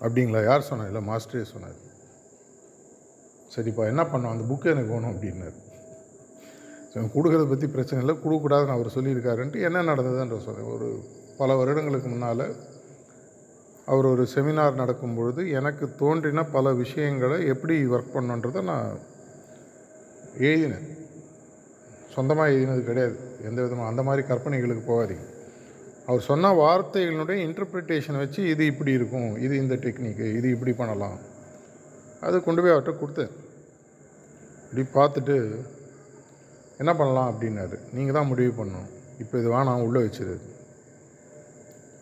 அப்படிங்களா? 0.00 0.40
யார் 0.44 0.68
சொன்னார் 0.70 0.90
இல்லை 0.92 1.02
மாஸ்டரே 1.10 1.44
சொன்னார். 1.54 1.78
சரிப்பா 3.54 3.84
என்ன 3.92 4.02
பண்ணோம் 4.12 4.32
அந்த 4.34 4.44
புக்கு 4.50 4.72
எனக்கு 4.74 4.92
வேணும் 4.94 5.12
அப்படின்னாரு. 5.12 5.56
சரி 6.92 7.06
கொடுக்கறத 7.14 7.46
பற்றி 7.52 7.66
பிரச்சனை 7.74 8.00
இல்லை 8.02 8.14
கொடுக்கக்கூடாதுன்னு 8.24 8.74
அவர் 8.76 8.94
சொல்லியிருக்காருன்ட்டு 8.96 9.64
என்ன 9.68 9.82
நடந்ததுன்ற 9.90 10.38
சொன்னேன் 10.46 10.72
ஒரு 10.74 10.88
பல 11.40 11.56
வருடங்களுக்கு 11.60 12.08
முன்னால் 12.12 12.44
அவர் 13.92 14.06
ஒரு 14.12 14.24
செமினார் 14.34 14.80
நடக்கும் 14.80 15.16
பொழுது 15.18 15.42
எனக்கு 15.58 15.84
தோன்றின 16.00 16.44
பல 16.56 16.72
விஷயங்களை 16.82 17.38
எப்படி 17.52 17.76
ஒர்க் 17.94 18.14
பண்ணுன்றதை 18.16 18.62
நான் 18.70 18.90
எழுதினேன். 20.48 20.86
சொந்தமாக 22.14 22.52
எழுதினது 22.54 22.82
கிடையாது. 22.88 23.16
எந்த 23.48 23.58
விதமாக 23.64 23.90
அந்த 23.92 24.02
மாதிரி 24.08 24.22
கற்பனைகளுக்கு 24.30 24.84
போகாதீங்க. 24.90 25.26
அவர் 26.08 26.28
சொன்ன 26.30 26.52
வார்த்தைகளுடைய 26.62 27.38
இன்டர்பிரிட்டேஷனை 27.46 28.18
வச்சு 28.24 28.40
இது 28.52 28.66
இப்படி 28.72 28.92
இருக்கும் 28.98 29.30
இது 29.46 29.54
இந்த 29.62 29.74
டெக்னிக்கு 29.84 30.26
இது 30.38 30.48
இப்படி 30.56 30.72
பண்ணலாம். 30.80 31.18
அது 32.26 32.36
கொண்டு 32.46 32.62
போய் 32.62 32.74
அவர்கிட்ட 32.74 32.94
கொடுத்தேன் 33.00 33.32
இப்படி 34.64 34.82
பார்த்துட்டு 34.98 35.36
என்ன 36.82 36.92
பண்ணலாம்? 36.98 37.30
அப்படின்னாரு. 37.32 37.76
நீங்கள் 37.96 38.16
தான் 38.16 38.30
முடிவு 38.30 38.52
பண்ணணும். 38.58 38.88
இப்போ 39.22 39.34
இது 39.40 39.48
வேணாம் 39.54 39.84
உள்ளே 39.86 40.00
வச்சிரு. 40.04 40.34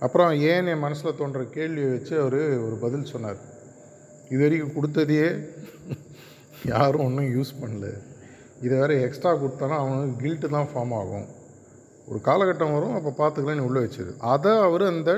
அப்புறம் 0.04 0.32
ஏன் 0.50 0.66
என் 0.72 0.82
மனசில் 0.86 1.16
தோன்ற 1.20 1.42
கேள்வியை 1.56 1.90
வச்சு 1.92 2.14
அவர் 2.22 2.40
ஒரு 2.66 2.76
பதில் 2.82 3.10
சொன்னார். 3.12 3.38
இது 4.32 4.42
வரைக்கும் 4.42 4.74
கொடுத்ததையே 4.76 5.28
யாரும் 6.72 7.04
ஒன்றும் 7.06 7.32
யூஸ் 7.36 7.52
பண்ணல. 7.60 7.88
இதை 8.64 8.74
வேறு 8.80 8.94
எக்ஸ்ட்ரா 9.06 9.32
கொடுத்தானா 9.42 9.78
அவனுக்கு 9.82 10.20
கில்ட்டு 10.22 10.54
தான் 10.56 10.70
ஃபார்ம் 10.72 10.94
ஆகும். 11.00 11.26
ஒரு 12.10 12.18
காலகட்டம் 12.28 12.74
வரும் 12.76 12.96
அப்போ 12.98 13.10
பார்த்துக்கலாம் 13.20 13.58
நீ 13.60 13.64
உள்ளே 13.68 13.80
வச்சிரு. 13.84 14.12
அதை 14.34 14.52
அவர் 14.68 14.84
அந்த 14.92 15.12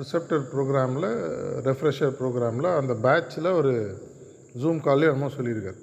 ரிசப்டர் 0.00 0.44
ப்ரோக்ராமில் 0.52 1.08
ரெஃப்ரெஷர் 1.66 2.14
ப்ரோக்ராமில் 2.18 2.68
அந்த 2.80 2.92
பேட்சில் 3.06 3.48
ஒரு 3.60 3.72
ஜூம் 4.62 4.80
கால்லே 4.86 5.08
என்னமோ 5.10 5.28
சொல்லியிருக்காரு. 5.38 5.80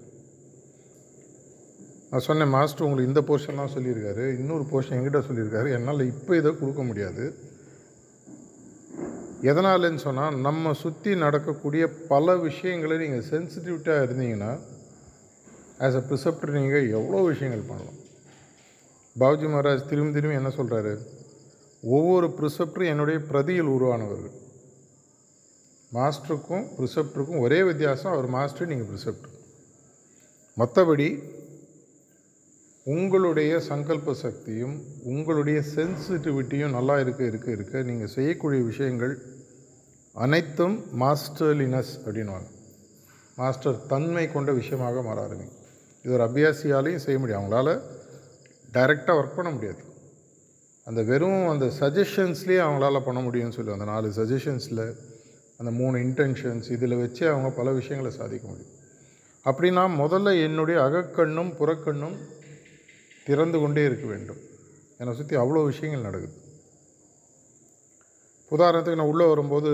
நான் 2.10 2.26
சொன்னேன் 2.28 2.52
மாஸ்டர் 2.56 2.86
உங்களுக்கு 2.88 3.12
இந்த 3.12 3.22
போர்ஷன்லாம் 3.30 3.74
சொல்லியிருக்காரு. 3.76 4.24
இன்னொரு 4.40 4.66
போர்ஷன் 4.72 4.98
எங்கிட்ட 4.98 5.22
சொல்லியிருக்காரு. 5.30 5.70
என்னால் 5.78 6.08
இப்போ 6.14 6.32
இதை 6.36 6.52
கொடுக்க 6.62 6.84
முடியாது. 6.84 7.26
எதனாலன்னு 9.50 10.04
சொன்னால் 10.08 10.40
நம்ம 10.48 10.74
சுற்றி 10.84 11.12
நடக்கக்கூடிய 11.26 11.84
பல 12.14 12.36
விஷயங்களை 12.48 12.96
நீங்கள் 13.04 13.28
சென்சிட்டிவிட்டாக 13.32 14.06
இருந்தீங்கன்னா 14.08 14.52
ஆஸ் 15.86 16.00
அ 16.02 16.04
ப்ரிசப்டர் 16.10 16.58
நீங்கள் 16.60 16.90
எவ்வளோ 16.98 17.22
விஷயங்கள் 17.32 17.70
பண்ணலாம்? 17.70 18.00
பாபுஜி 19.16 19.48
மகாராஜ் 19.54 19.90
திரும்பி 19.92 20.14
திரும்பி 20.18 20.40
என்ன 20.42 20.52
சொல்கிறாரு 20.58 20.92
ஒவ்வொரு 21.84 22.28
ப்ரிசெப்டரும் 22.38 22.92
என்னுடைய 22.94 23.20
பிரதியில் 23.20 23.74
உருவானவர்கள். 23.76 24.36
மாஸ்டருக்கும் 25.94 26.66
ப்ரிசெப்டருக்கும் 26.78 27.40
ஒரே 27.40 27.64
வித்தியாசம் 27.64 28.12
அவர் 28.12 28.28
மாஸ்டர் 28.28 28.68
நீங்கள் 28.68 28.90
ப்ரிசெப்டர். 28.92 29.36
மற்றபடி 30.58 31.38
உங்களுடைய 32.84 33.60
சங்கல்ப 33.60 34.12
சக்தியும் 34.12 34.76
உங்களுடைய 35.04 35.64
சென்சிட்டிவிட்டியும் 35.76 36.76
நல்லா 36.78 37.00
இருக்க 37.00 37.24
இருக்க 37.24 37.52
இருக்க 37.52 37.82
நீங்கள் 37.82 38.14
செய்யக்கூடிய 38.16 38.64
விஷயங்கள் 38.64 39.14
அனைத்தும் 40.14 40.78
மாஸ்டர்லினஸ் 41.00 41.94
அப்படின்வாங்க 42.06 42.50
மாஸ்டர் 43.36 43.86
தன்மை 43.86 44.32
கொண்ட 44.32 44.52
விஷயமாக 44.52 45.02
மாற 45.02 45.22
ஆரம்பிக்கும். 45.22 45.56
இது 46.04 46.14
ஒரு 46.14 46.24
அபியாசியாலையும் 46.24 47.04
செய்ய 47.06 47.20
முடியும். 47.20 47.42
அவங்களால 47.42 47.82
டைரெக்டாக 48.74 49.20
ஒர்க் 49.20 49.36
பண்ண 49.36 49.52
முடியாது. 49.52 49.82
அந்த 50.90 51.02
வெறும் 51.04 51.48
அந்த 51.48 51.66
சஜஷன்ஸ்லேயே 51.80 52.60
அவங்களால 52.66 53.00
பண்ண 53.06 53.20
முடியும்னு 53.22 53.56
சொல்லி. 53.58 53.72
அந்த 53.72 53.86
நாலு 53.86 54.08
சஜஷன்ஸில் 54.10 54.84
அந்த 55.58 55.72
மூணு 55.72 55.98
இன்டென்ஷன்ஸ் 55.98 56.72
இதில் 56.72 56.96
வச்சு 56.98 57.30
அவங்க 57.30 57.50
பல 57.50 57.72
விஷயங்களை 57.72 58.18
சாதிக்க 58.18 58.48
முடியும். 58.48 58.76
அப்படின்னா 59.46 59.84
முதல்ல 60.04 60.44
என்னுடைய 60.44 60.78
அகக்கண்ணும் 60.82 61.52
புறக்கண்ணும் 61.60 62.16
திறந்து 63.26 63.60
கொண்டே 63.60 63.84
இருக்க 63.86 64.06
வேண்டும். 64.06 64.40
என்னை 64.98 65.16
சுற்றி 65.16 65.36
அவ்வளோ 65.36 65.66
விஷயங்கள் 65.66 66.08
நடக்குது. 66.12 66.38
உதாரணத்துக்கு 68.52 69.00
நான் 69.02 69.12
உள்ளே 69.14 69.28
வரும்போது 69.28 69.72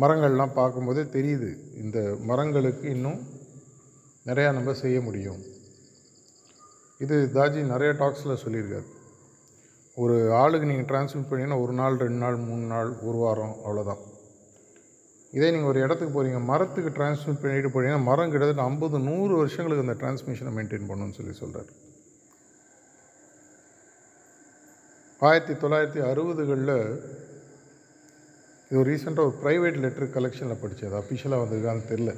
மரங்கள்லாம் 0.00 0.52
பார்க்கும்போதே 0.52 1.02
தெரியுது. 1.16 1.50
இந்த 1.74 2.16
மரங்களுக்கு 2.20 2.88
இன்னும் 2.90 3.20
நிறையா 4.26 4.52
நம்ம 4.52 4.72
செய்ய 4.72 5.00
முடியும். 5.00 5.42
இது 6.98 7.30
தாஜி 7.34 7.60
நிறைய 7.74 7.92
டாக்ஸில் 7.92 8.42
சொல்லியிருக்காரு. 8.44 8.88
ஒரு 10.00 10.16
ஆளுக்கு 10.34 10.68
நீங்கள் 10.68 10.88
டிரான்ஸ்மிட் 10.90 11.28
பண்ணிங்கன்னா 11.30 11.58
ஒரு 11.62 11.72
நாள் 11.72 12.00
ரெண்டு 12.02 12.20
நாள் 12.20 12.36
மூணு 12.44 12.64
நாள் 12.66 12.90
ஒரு 13.02 13.18
வாரம் 13.18 13.54
அவ்வளோதான் 13.64 14.02
இதே 15.32 15.48
நீங்கள் 15.50 15.70
ஒரு 15.70 15.80
இடத்துக்கு 15.80 16.14
போகிறீங்க 16.14 16.40
மரத்துக்கு 16.44 16.90
டிரான்ஸ்மிட் 16.94 17.40
பண்ணிட்டு 17.42 17.70
போனீங்கன்னா 17.74 18.04
மரம் 18.04 18.32
கிட்டத்தட்ட 18.32 18.62
ஐம்பது 18.62 18.98
நூறு 19.04 19.34
வருஷங்களுக்கு 19.36 19.84
அந்த 19.86 19.96
டிரான்ஸ்மிஷனை 20.00 20.52
மெயின்டைன் 20.54 20.88
பண்ணணும்னு 20.90 21.18
சொல்லி 21.18 21.34
சொல்கிறார் 21.34 21.70
ஆயிரத்தி 25.22 25.54
தொள்ளாயிரத்தி 25.54 26.00
அறுபதுகளில் 26.06 26.76
இது 28.70 28.84
ரீசெண்டாக 28.88 29.26
ஒரு 29.26 29.34
ப்ரைவேட் 29.42 29.78
லெட்டர் 29.78 30.14
கலெக்ஷனில் 30.14 30.60
படித்தது 30.60 30.88
அது 30.88 31.00
அஃபிஷியலாக 31.00 31.42
வந்திருக்கான்னு 31.42 31.90
தெரில 31.90 32.12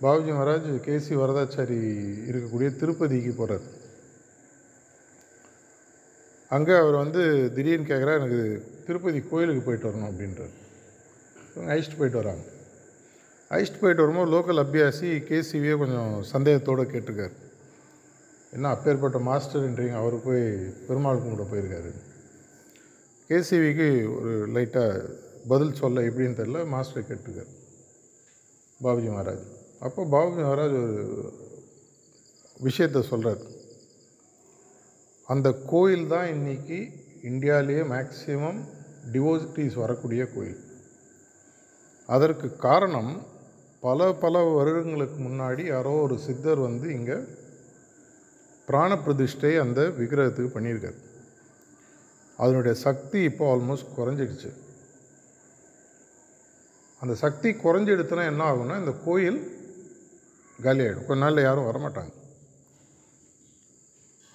பாபுஜி 0.00 0.32
மகாராஜ் 0.32 0.68
கேசி 0.86 1.14
வரதாச்சாரி 1.14 1.78
இருக்கக்கூடிய 2.28 2.68
திருப்பதிக்கு 2.80 3.32
போகிறார் 3.34 3.66
அங்கே 6.54 6.74
அவர் 6.82 6.96
வந்து 7.02 7.22
திடீர்னு 7.54 7.90
கேட்குறா 7.90 8.14
எனக்கு 8.20 8.40
திருப்பதி 8.86 9.20
கோயிலுக்கு 9.20 9.62
போயிட்டு 9.66 9.88
வரணும் 9.88 10.08
அப்படின்றார். 10.08 10.52
இவங்க 11.52 11.68
அழைச்சிட்டு 11.72 12.00
போயிட்டு 12.00 12.20
வராங்க. 12.22 12.44
அழைச்சிட்டு 13.52 13.82
போயிட்டு 13.82 14.04
வரும்போது 14.04 14.32
லோக்கல் 14.34 14.62
அபியாசி 14.64 15.08
கேசிவியே 15.30 15.74
கொஞ்சம் 15.82 16.12
சந்தேகத்தோடு 16.32 16.84
கேட்டிருக்காரு. 16.92 17.34
என்ன 18.56 18.70
அப்பேற்பட்ட 18.74 19.18
மாஸ்டர்ன்றீங்க? 19.28 19.94
அவர் 20.02 20.16
போய் 20.24 20.44
பெருமாள் 20.88 21.22
கும்பிட 21.22 21.44
போயிருக்காரு. 21.52 21.92
கேசிவிக்கு 23.30 23.88
ஒரு 24.18 24.32
லைட்டாக 24.56 25.14
பதில் 25.50 25.78
சொல்ல 25.80 26.02
எப்படின்னு 26.08 26.38
தெரில 26.40 26.66
மாஸ்டர் 26.74 27.08
கேட்டிருக்கார். 27.10 27.52
பாபுஜி 28.84 29.08
மகாராஜ். 29.12 29.46
அப்போ 29.86 30.02
பாபுஜி 30.14 30.40
மகாராஜ் 30.44 30.76
ஒரு 30.82 31.32
விஷயத்த 32.68 33.00
சொல்கிறார் 33.12 33.42
அந்த 35.32 35.48
கோயில் 35.72 36.08
தான் 36.12 36.28
இன்றைக்கி 36.34 36.78
இந்தியாவிலேயே 37.30 37.82
மேக்சிமம் 37.92 38.60
டிவோசிட்டிஸ் 39.12 39.76
வரக்கூடிய 39.82 40.22
கோயில். 40.32 40.62
அதற்கு 42.14 42.48
காரணம் 42.64 43.12
பல 43.84 44.08
பல 44.24 44.42
வருடங்களுக்கு 44.56 45.18
முன்னாடி 45.28 45.62
யாரோ 45.66 45.92
ஒரு 46.06 46.16
சித்தர் 46.26 46.60
வந்து 46.66 46.88
இங்கே 46.96 47.18
பிராண 48.68 48.92
பிரதிஷ்டை 49.04 49.52
அந்த 49.64 49.80
விக்கிரகத்துக்கு 49.98 50.56
பண்ணியிருக்காரு. 50.56 50.98
அதனுடைய 52.42 52.74
சக்தி 52.86 53.20
இப்போ 53.30 53.44
ஆல்மோஸ்ட் 53.54 53.96
குறைஞ்சிடுச்சு. 53.98 54.50
அந்த 57.02 57.14
சக்தி 57.24 57.50
குறைஞ்சிடுத்துனா 57.64 58.24
என்ன 58.32 58.42
ஆகும்னா 58.50 58.76
இந்த 58.82 58.94
கோயில் 59.06 59.40
காலியாகிடும் 60.58 61.08
கொஞ்ச 61.08 61.20
நாளில் 61.24 61.46
யாரும் 61.46 61.68
வரமாட்டாங்க. 61.70 62.12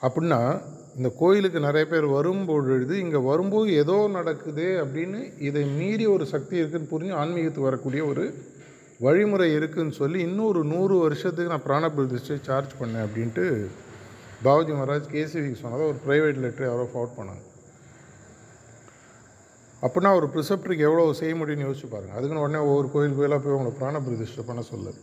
அப்படின்னா 0.02 0.42
இந்த 0.98 1.10
கோயிலுக்கு 1.20 1.60
நிறைய 1.60 1.88
பேர் 1.88 2.06
வரும்பொழுது 2.18 2.94
இங்கே 3.02 3.20
வரும்போது 3.30 3.70
ஏதோ 3.82 3.98
நடக்குதே 4.14 4.70
அப்படின்னு 4.84 5.20
இதை 5.48 5.64
மீறி 5.80 6.06
ஒரு 6.06 6.26
சக்தி 6.26 6.56
இருக்குன்னு 6.58 6.92
புரிஞ்சு 6.94 7.14
ஆன்மீகத்துக்கு 7.24 7.70
வரக்கூடிய 7.70 8.06
ஒரு 8.06 8.24
வழிமுறை 9.06 9.50
இருக்குன்னு 9.58 9.94
சொல்லி 10.00 10.20
இன்னொரு 10.28 10.64
நூறு 10.64 10.96
வருஷத்துக்கு 10.98 11.54
நான் 11.54 11.66
பிராண 11.68 11.92
பிரதிஷ்டை 11.98 12.38
சார்ஜ் 12.48 12.74
பண்ணேன் 12.80 13.06
அப்படின்ட்டு 13.08 13.46
பாபுஜி 14.46 14.74
மகாராஜ் 14.80 15.14
கேசிவிக்கு 15.14 15.62
சொன்னதை 15.64 15.86
ஒரு 15.92 16.00
ப்ரைவேட் 16.08 16.42
லெட்டர் 16.46 16.70
யாரோ 16.70 16.90
ஃபார்வர்ட் 16.94 17.18
பண்ணாங்க. 17.20 17.44
அப்படின்னா 19.86 20.12
ஒரு 20.20 20.28
ப்ரிசப்டருக்கு 20.34 20.88
எவ்வளோ 20.90 21.14
செய்ய 21.22 21.34
முடியும்னு 21.40 21.68
யோசிச்சு 21.68 21.88
பாருங்கள் 21.90 22.18
அதுக்குன்னு 22.18 22.44
உடனே 22.46 22.62
ஒவ்வொரு 22.70 22.88
கோயில் 22.94 23.18
கோயிலாக 23.18 23.42
போய் 23.44 23.56
உங்களை 23.58 23.74
பிராண 23.80 24.00
பிரதிஷ்டை 24.06 24.46
பண்ண 24.48 24.62
சொல்ல. 24.62 24.94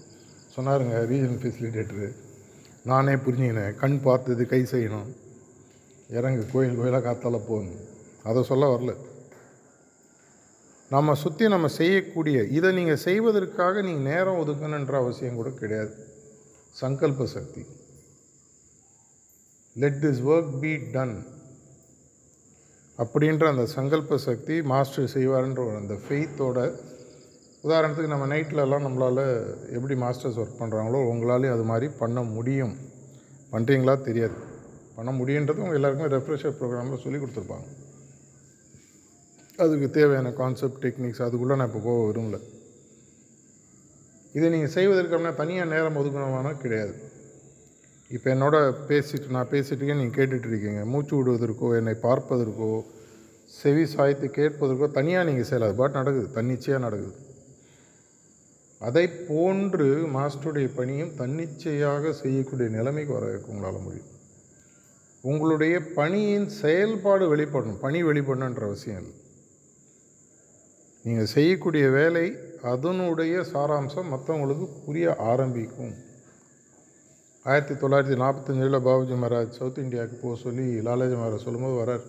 சொன்னாருங்க 0.56 0.96
ரீஜன் 1.12 1.40
ஃபெசிலிட்டேட்டரு 1.42 2.08
நானே 2.84 3.14
புரிஞ்சுக்கினேன். 3.26 3.76
கண் 3.82 4.00
பார்த்தது 4.00 4.46
கை 4.46 4.62
செய்யணும். 4.72 5.10
இறங்கு 6.18 6.44
கோயில் 6.52 6.78
கோயிலாக 6.78 7.04
காத்தால 7.06 7.38
போகணும் 7.48 7.82
அதை 8.28 8.40
சொல்ல 8.50 8.64
வரல. 8.72 8.92
நம்ம 10.90 11.14
சுற்றி 11.22 11.44
நம்ம 11.54 11.68
செய்யக்கூடிய 11.80 12.38
இதை 12.56 12.70
நீங்கள் 12.78 13.02
செய்வதற்காக 13.06 13.82
நீங்கள் 13.86 14.08
நேரம் 14.10 14.40
ஒதுக்கணுன்ற 14.42 14.94
அவசியம் 15.02 15.38
கூட 15.40 15.50
கிடையாது. 15.60 15.92
சங்கல்ப 16.80 17.26
சக்தி. 17.36 17.62
Let 19.82 20.00
this 20.04 20.22
work 20.32 20.52
be 20.62 20.72
done 20.94 21.16
அப்படின்ற 22.98 23.44
அந்த 23.52 23.66
சங்கல்ப 23.76 24.18
சக்தி 24.28 24.56
மாஸ்டர் 24.72 25.12
செய்வார்ன்ற 25.14 25.60
ஒரு 25.68 25.76
அந்த 25.82 25.94
ஃபெய்த்தோட 26.04 26.58
உதாரணத்துக்கு 27.64 28.14
நம்ம 28.14 28.26
நைட்லலாம் 28.34 28.86
நம்மளால் 28.86 29.24
எப்படி 29.76 29.94
மாஸ்டர்ஸ் 30.02 30.40
ஒர்க் 30.40 30.60
பண்ணுறாங்களோ 30.62 30.98
உங்களாலே 31.12 31.48
அது 31.54 31.64
மாதிரி 31.70 31.86
பண்ண 32.02 32.20
முடியும். 32.36 32.74
பண்ணுறீங்களா 33.52 33.94
தெரியாது. 34.08 34.36
பண்ண 34.96 35.10
முடியுன்றது 35.20 35.62
அவங்க 35.62 35.78
எல்லாருக்குமே 35.78 36.10
ரெஃப்ரெஷர் 36.16 36.58
ப்ரோக்ராமில் 36.58 37.02
சொல்லி 37.04 37.18
கொடுத்துருப்பாங்க. 37.20 37.66
அதுக்கு 39.64 39.88
தேவையான 39.96 40.30
கான்செப்ட் 40.42 40.80
டெக்னிக்ஸ் 40.84 41.24
அதுக்குள்ளே 41.26 41.56
நான் 41.60 41.68
இப்போ 41.70 41.82
போக 41.88 41.98
விரும்பல. 42.10 42.38
இதை 44.36 44.46
நீங்கள் 44.54 44.72
செய்வதற்கு 44.76 45.14
அப்படின்னா 45.16 45.34
தனியாக 45.42 45.72
நேரம் 45.72 45.98
ஒதுக்கணுமானா 46.00 46.52
கிடையாது. 46.62 46.94
இப்போ 48.14 48.28
என்னோட 48.34 48.56
பேசிட்டு 48.88 49.34
நான் 49.36 49.52
பேசிட்டுக்கே 49.52 49.96
நீங்கள் 50.00 50.16
கேட்டுட்ருக்கீங்க 50.18 50.82
மூச்சு 50.92 51.14
விடுவதற்கோ 51.18 51.68
என்னை 51.80 51.94
பார்ப்பதற்கோ 52.08 52.72
செவி 53.60 53.84
சாய்த்து 53.94 54.26
கேட்பதற்கோ 54.38 54.86
தனியாக 54.98 55.28
நீங்கள் 55.28 55.48
செய்யலாது 55.50 55.76
பாட் 55.80 55.98
நடக்குது. 56.00 56.28
தன்னிச்சையாக 56.38 56.84
நடக்குது. 56.86 57.14
அதை 58.88 59.04
போன்று 59.28 59.88
மாஸ்டருடைய 60.16 60.68
பணியும் 60.78 61.14
தன்னிச்சையாக 61.20 62.12
செய்யக்கூடிய 62.22 62.68
நிலைமைக்கு 62.78 63.12
வர 63.18 63.30
உங்களால் 63.52 63.84
முடியும். 63.86 64.10
உங்களுடைய 65.30 65.74
பணியின் 65.98 66.48
செயல்பாடு 66.62 67.24
வெளிப்படணும். 67.32 67.82
பணி 67.84 68.00
வெளிப்படணுன்ற 68.04 68.64
அவசியம் 68.70 68.98
இல்லை. 69.02 69.14
நீங்கள் 71.04 71.32
செய்யக்கூடிய 71.36 71.86
வேலை 71.98 72.26
அதனுடைய 72.72 73.34
சாராம்சம் 73.52 74.10
மற்றவங்களுக்கு 74.12 74.66
புரிய 74.86 75.06
ஆரம்பிக்கும். 75.32 75.94
ஆயிரத்தி 77.46 77.74
தொள்ளாயிரத்தி 77.74 78.16
நாற்பத்தஞ்சில் 78.22 78.84
பாபுஜி 78.88 79.16
மகாராஜ் 79.22 79.56
சவுத் 79.58 79.80
இந்தியாவுக்கு 79.82 80.18
போக 80.22 80.36
சொல்லி 80.44 80.66
லாலாஜி 80.86 81.16
மகாராஜ் 81.16 81.46
சொல்லும்போது 81.46 81.76
வரார் 81.82 82.06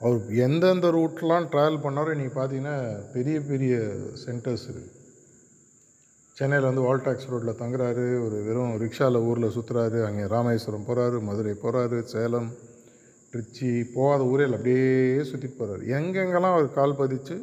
அவர் 0.00 0.20
எந்தெந்த 0.46 0.86
ரூட்லாம் 0.90 1.48
ட்ராவல் 1.52 1.84
பண்ணாரோ 1.84 2.14
நீங்கள் 2.20 2.38
பார்த்தீங்கன்னா 2.38 2.76
பெரிய 3.12 3.36
பெரிய 3.40 3.74
சென்டர்ஸ் 4.24 4.66
இருக்குது 4.72 4.93
சென்னையில் 6.38 6.68
வந்து 6.68 6.84
வால்டாக்ஸ் 6.84 7.28
ரோட்டில் 7.32 7.58
தங்குறாரு. 7.60 8.04
ஒரு 8.26 8.36
வெறும் 8.46 8.72
ரிக்ஷாவில் 8.82 9.26
ஊரில் 9.28 9.54
சுற்றுறாரு 9.56 9.98
அங்கே 10.06 10.24
ராமேஸ்வரம் 10.32 10.86
போகிறாரு 10.88 11.18
மதுரை 11.28 11.52
போகிறாரு 11.64 11.98
சேலம் 12.12 12.48
திருச்சி 13.32 13.70
போகாத 13.92 14.24
ஊரில் 14.32 14.56
அப்படியே 14.56 14.88
சுற்றிட்டு 15.30 15.58
போகிறாரு 15.60 15.84
எங்கெங்கெல்லாம் 15.98 16.56
அவர் 16.56 16.76
கால் 16.78 16.98
பதிச்சு 17.00 17.36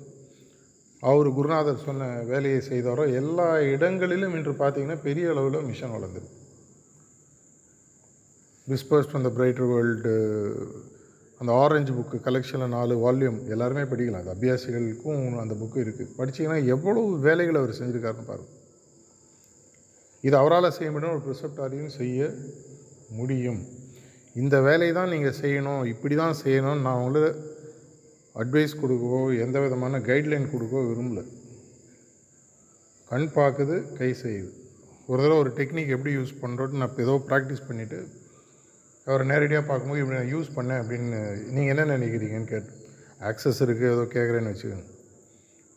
அவர் 1.12 1.28
குருநாதர் 1.38 1.84
சொன்ன 1.88 2.10
வேலையை 2.32 2.60
செய்தாரோ 2.70 3.04
எல்லா 3.22 3.48
இடங்களிலும் 3.72 4.36
இன்று 4.38 4.54
பார்த்திங்கன்னா 4.62 5.00
பெரிய 5.08 5.32
அளவில் 5.34 5.68
மிஷன் 5.70 5.96
வளர்ந்துருக்கு. 5.96 6.38
டிஸ்பர்ஸ்ட் 8.68 9.20
அந்த 9.20 9.32
பிரைட்டர் 9.38 9.70
வேர்ல்டு 9.74 10.14
அந்த 11.42 11.52
ஆரஞ்சு 11.64 11.94
புக்கு 11.98 12.18
கலெக்ஷனில் 12.26 12.76
நாலு 12.78 12.96
வால்யூம் 13.04 13.40
எல்லாருமே 13.54 13.84
படிக்கலாம். 13.92 14.24
அது 14.24 14.34
அபியாசிகளுக்கும் 14.36 15.24
அந்த 15.44 15.54
புக்கு 15.62 15.80
இருக்குது 15.86 16.16
படிச்சீங்கன்னா 16.20 16.60
எவ்வளோ 16.76 17.04
வேலைகளை 17.28 17.60
அவர் 17.62 17.80
செஞ்சுருக்காருன்னு 17.80 18.32
பாருங்கள் 18.32 18.60
இது 20.28 20.36
அவரால் 20.42 20.75
செய்ய 20.78 20.90
முடியும் 20.94 21.16
ஒரு 21.16 21.24
ப்ரிசப்டாரியும் 21.28 21.94
செய்ய 22.00 22.30
முடியும். 23.20 23.62
இந்த 24.42 24.56
வேலையை 24.68 24.94
தான் 25.00 25.12
நீங்கள் 25.13 25.38
செய்யணும் 25.42 25.84
இப்படி 25.94 26.16
தான் 26.24 26.36
செய்யணும்னு 26.44 26.86
நான் 26.88 27.04
உங்களை 27.06 27.30
அட்வைஸ் 28.42 28.74
கொடுக்கவோ 28.82 29.22
எந்த 29.46 29.58
விதமான 29.63 30.00
கைட்லைன் 30.10 30.51
கொடுக்கவோ 30.54 30.84
விரும்பல. 30.90 31.22
கண் 33.12 33.28
பார்க்குது 33.38 33.78
கை 34.00 34.12
செய்யுது. 34.24 34.51
ஒரு 35.10 35.20
தடவை 35.24 35.40
ஒரு 35.44 35.51
டெக்னிக் 35.58 35.94
எப்படி 35.96 36.12
யூஸ் 36.18 36.34
பண்ணுறோன்னு 36.44 36.80
நான் 36.82 36.92
இப்போ 36.92 37.01
ஏதோ 37.08 37.16
ப்ராக்டிஸ் 37.30 37.66
பண்ணிவிட்டு 37.70 38.00
அவரை 39.08 39.24
நேரடியாக 39.32 39.63
பார்க்கும்போது 39.70 40.01
இப்படி 40.01 40.18
நான் 40.20 40.32
யூஸ் 40.34 40.56
பண்ணேன் 40.58 40.82
அப்படின்னு 40.82 41.20
நீங்கள் 41.56 41.74
என்ன 41.74 41.86
நினைக்கிறீங்கன்னு 41.96 42.51
கேட்டு 42.54 42.72
ஆக்சஸ் 43.30 43.62
இருக்குது 43.66 43.92
ஏதோ 43.96 44.04
கேட்குறேன்னு 44.16 44.51
வச்சுக்கோங்க. 44.51 44.88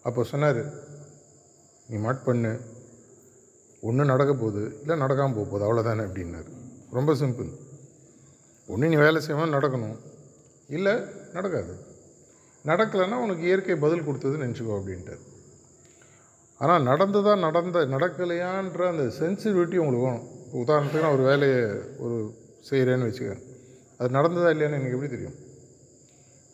அப்போ 0.04 0.20
சொன்னார் 0.32 0.62
நீ 1.88 1.96
மாட் 2.06 2.26
பண்ணு 2.28 2.52
ஒன்று 3.84 4.04
நடக்க 4.04 4.32
போகுது 4.34 4.62
இல்லை 4.80 4.96
நடக்காமல் 4.96 5.34
போக 5.34 5.44
போகுது 5.44 5.64
அவ்வளோதானே 5.66 6.02
அப்படின்னாரு. 6.02 6.50
ரொம்ப 6.90 7.14
சிம்பிள் 7.14 7.50
ஒன்று 8.66 8.88
நீ 8.88 8.96
வேலை 8.96 9.26
செய்யணும் 9.26 9.54
நடக்கணும். 9.56 9.96
இல்லை 10.68 10.94
நடக்காது. 11.32 11.74
நடக்கலைன்னா 12.64 13.14
உனக்கு 13.14 13.42
இயற்கை 13.42 13.74
பதில் 13.76 14.04
கொடுத்தது 14.04 14.36
நினச்சிக்கோ 14.36 14.74
அப்படின்ட்டு 14.80 15.16
ஆனால் 16.58 16.82
நடந்ததாக 16.82 17.40
நடந்த 17.40 17.78
நடக்கலையான்ற 17.78 18.88
அந்த 18.88 19.02
சென்சிட்டிவிட்டி 19.20 19.76
உங்களுக்கு 19.76 20.06
வேணும். 20.06 20.28
இப்போ 20.46 20.58
உதாரணத்துக்கு 20.62 21.00
நான் 21.00 21.12
ஒரு 21.12 21.22
வேலையை 21.22 21.62
ஒரு 21.98 22.34
செய்கிறேன்னு 22.70 23.08
வச்சுக்கேன் 23.08 23.42
அது 23.98 24.14
நடந்ததா 24.14 24.50
இல்லையான்னு 24.54 24.78
எனக்கு 24.78 24.92
எப்படி 24.92 25.10
தெரியும்? 25.10 25.34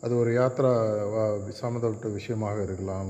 அது 0.01 0.17
ஒரு 0.17 0.31
யாத்திரா 0.31 0.71
வா- 1.13 1.49
சம்மந்தப்பட்ட 1.49 2.07
விஷயமாக 2.07 2.63
இருக்கலாம் 2.63 3.09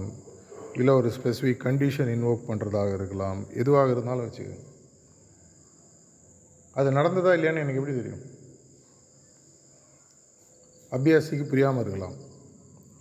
இல்லை 0.73 0.93
ஒரு 0.93 1.09
ஸ்பெசிஃபிக் 1.09 1.63
கண்டிஷன் 1.63 2.11
இன்வோக் 2.15 2.47
பண்ணுறதாக 2.47 2.93
இருக்கலாம். 2.93 3.45
எதுவாக 3.53 3.91
இருந்தாலும் 3.91 4.25
வச்சுக்கோங்க. 4.25 4.69
அது 6.73 6.91
நடந்ததா 6.91 7.31
இல்லையான்னு 7.37 7.63
எனக்கு 7.63 7.79
எப்படி 7.81 7.95
தெரியும்? 7.95 8.23
அபியாசிக்கு 10.91 11.47
புரியாமல் 11.47 11.83
இருக்கலாம். 11.83 12.13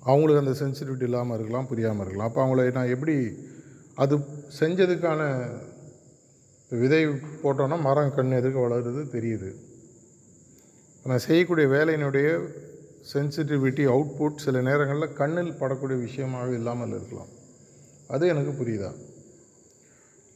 அவங்களுக்கு 0.01 0.43
அந்த 0.45 0.55
சென்சிட்டிவிட்டி 0.65 1.03
இல்லாமல் 1.03 1.37
இருக்கலாம் 1.39 1.67
புரியாமல் 1.67 2.05
இருக்கலாம். 2.05 2.29
அப்போ 2.29 2.41
அவங்கள 2.47 2.73
நான் 2.73 2.95
எப்படி 2.97 3.17
அது 3.95 4.17
செஞ்சதுக்கான 4.61 5.23
விதை 6.71 7.07
போட்டோன்னா 7.43 7.81
மரம் 7.81 8.15
கண் 8.15 8.31
எதுக்கு 8.31 8.69
வளருது 8.69 9.03
தெரியுது. 9.17 9.55
நான் 11.05 11.19
செய்யக்கூடிய 11.19 11.69
வேலையினுடைய 11.69 12.29
சென்சிட்டிவிட்டி 13.13 13.85
அவுட்புட் 13.93 14.35
சில 14.35 14.61
நேரங்களில் 14.61 15.13
கண்ணில் 15.13 15.59
படக்கூடிய 15.61 16.01
விஷயமாக 16.01 16.53
இல்லாமல் 16.53 16.89
இருக்கலாம். 16.89 17.31
அது 18.15 18.25
எனக்கு 18.33 18.53
புரியுதா? 18.61 18.91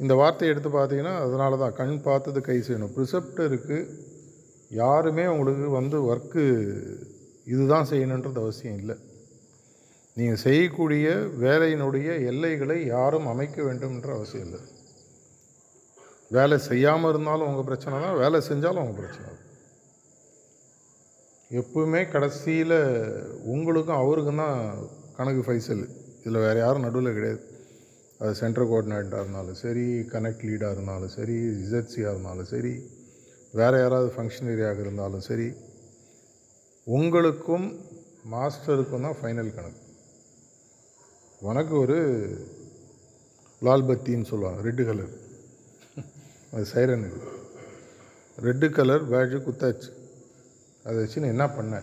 இந்த 0.03 0.13
வார்த்தையை 0.21 0.51
எடுத்து 0.53 0.71
பார்த்தீங்கன்னா 0.77 1.15
அதனால 1.27 1.57
தான். 1.63 1.77
கண் 1.81 1.97
பார்த்தது 2.09 2.41
கை 2.49 2.59
செய்யணும். 2.67 2.95
ப்ரிசெப்டருக்கு 2.97 3.79
யாருமே 4.83 5.25
உங்களுக்கு 5.35 5.67
வந்து 5.81 5.97
ஒர்க்கு 6.11 6.45
இதுதான் 7.55 7.91
செய்யணுன்றது 7.91 8.41
அவசியம் 8.45 8.79
இல்லை. 8.83 8.97
நீங்கள் 10.19 10.43
செய்யக்கூடிய 10.45 11.07
வேலையினுடைய 11.45 12.09
எல்லைகளை 12.31 12.79
யாரும் 12.95 13.31
அமைக்க 13.33 13.57
வேண்டும்ன்ற 13.69 14.11
அவசியம் 14.19 14.47
இல்லை. 14.47 14.61
வேலை 16.37 16.57
செய்யாமல் 16.69 17.11
இருந்தாலும் 17.13 17.49
உங்கள் 17.49 17.69
பிரச்சனை 17.71 17.97
தான். 18.05 18.19
வேலை 18.23 18.39
செஞ்சாலும் 18.51 18.83
உங்கள் 18.85 19.01
பிரச்சனை 19.01 19.27
தான். 19.31 19.43
எப்பவுமே 21.61 22.03
கடைசியில் 22.15 22.79
உங்களுக்கும் 23.55 24.01
அவருக்கும் 24.03 24.43
தான் 24.45 24.57
கணக்கு 25.19 25.43
ஃபைசல் 25.47 25.85
இதில் 26.23 26.45
வேறு 26.47 26.59
யாரும் 26.65 26.87
நடுவில் 26.87 27.17
கிடையாது. 27.17 27.43
அது 28.21 28.35
சென்ட்ரல் 28.35 28.69
கோஆர்டினேட்டாக 28.71 29.23
இருந்தாலும் 29.23 29.55
சரி 29.55 29.87
கனெக்ட் 30.13 30.45
லீடாக 30.49 30.71
இருந்தாலும் 30.71 31.09
சரி 31.09 31.37
இசட்சியாக 31.65 32.13
இருந்தாலும் 32.15 32.51
சரி 32.53 32.75
வேறு 33.55 33.79
யாராவது 33.79 34.09
ஃபங்க்ஷனரியாக 34.15 34.79
இருந்தாலும் 34.81 35.21
சரி 35.21 35.49
உங்களுக்கும் 36.87 37.67
மாஸ்டருக்கும் 38.33 39.05
தான் 39.07 39.19
ஃபைனல் 39.21 39.55
கணக்கு. 39.55 39.81
உனக்கு 41.41 41.75
ஒரு 41.79 41.99
லால் 43.63 43.87
பத்தின்னு 43.89 44.31
சொல்லுவாங்க 44.31 44.61
ரெட்டு 44.63 44.85
கலர் 44.85 45.13
அது 46.53 46.65
சைரனுக்கு 46.73 47.21
ரெட்டு 48.39 48.71
கலர் 48.71 49.05
பேட்ஜு 49.11 49.39
குத்தாச்சு. 49.39 49.91
அதை 50.85 50.97
வச்சு 50.97 51.21
நான் 51.21 51.35
என்ன 51.35 51.47
பண்ண? 51.49 51.75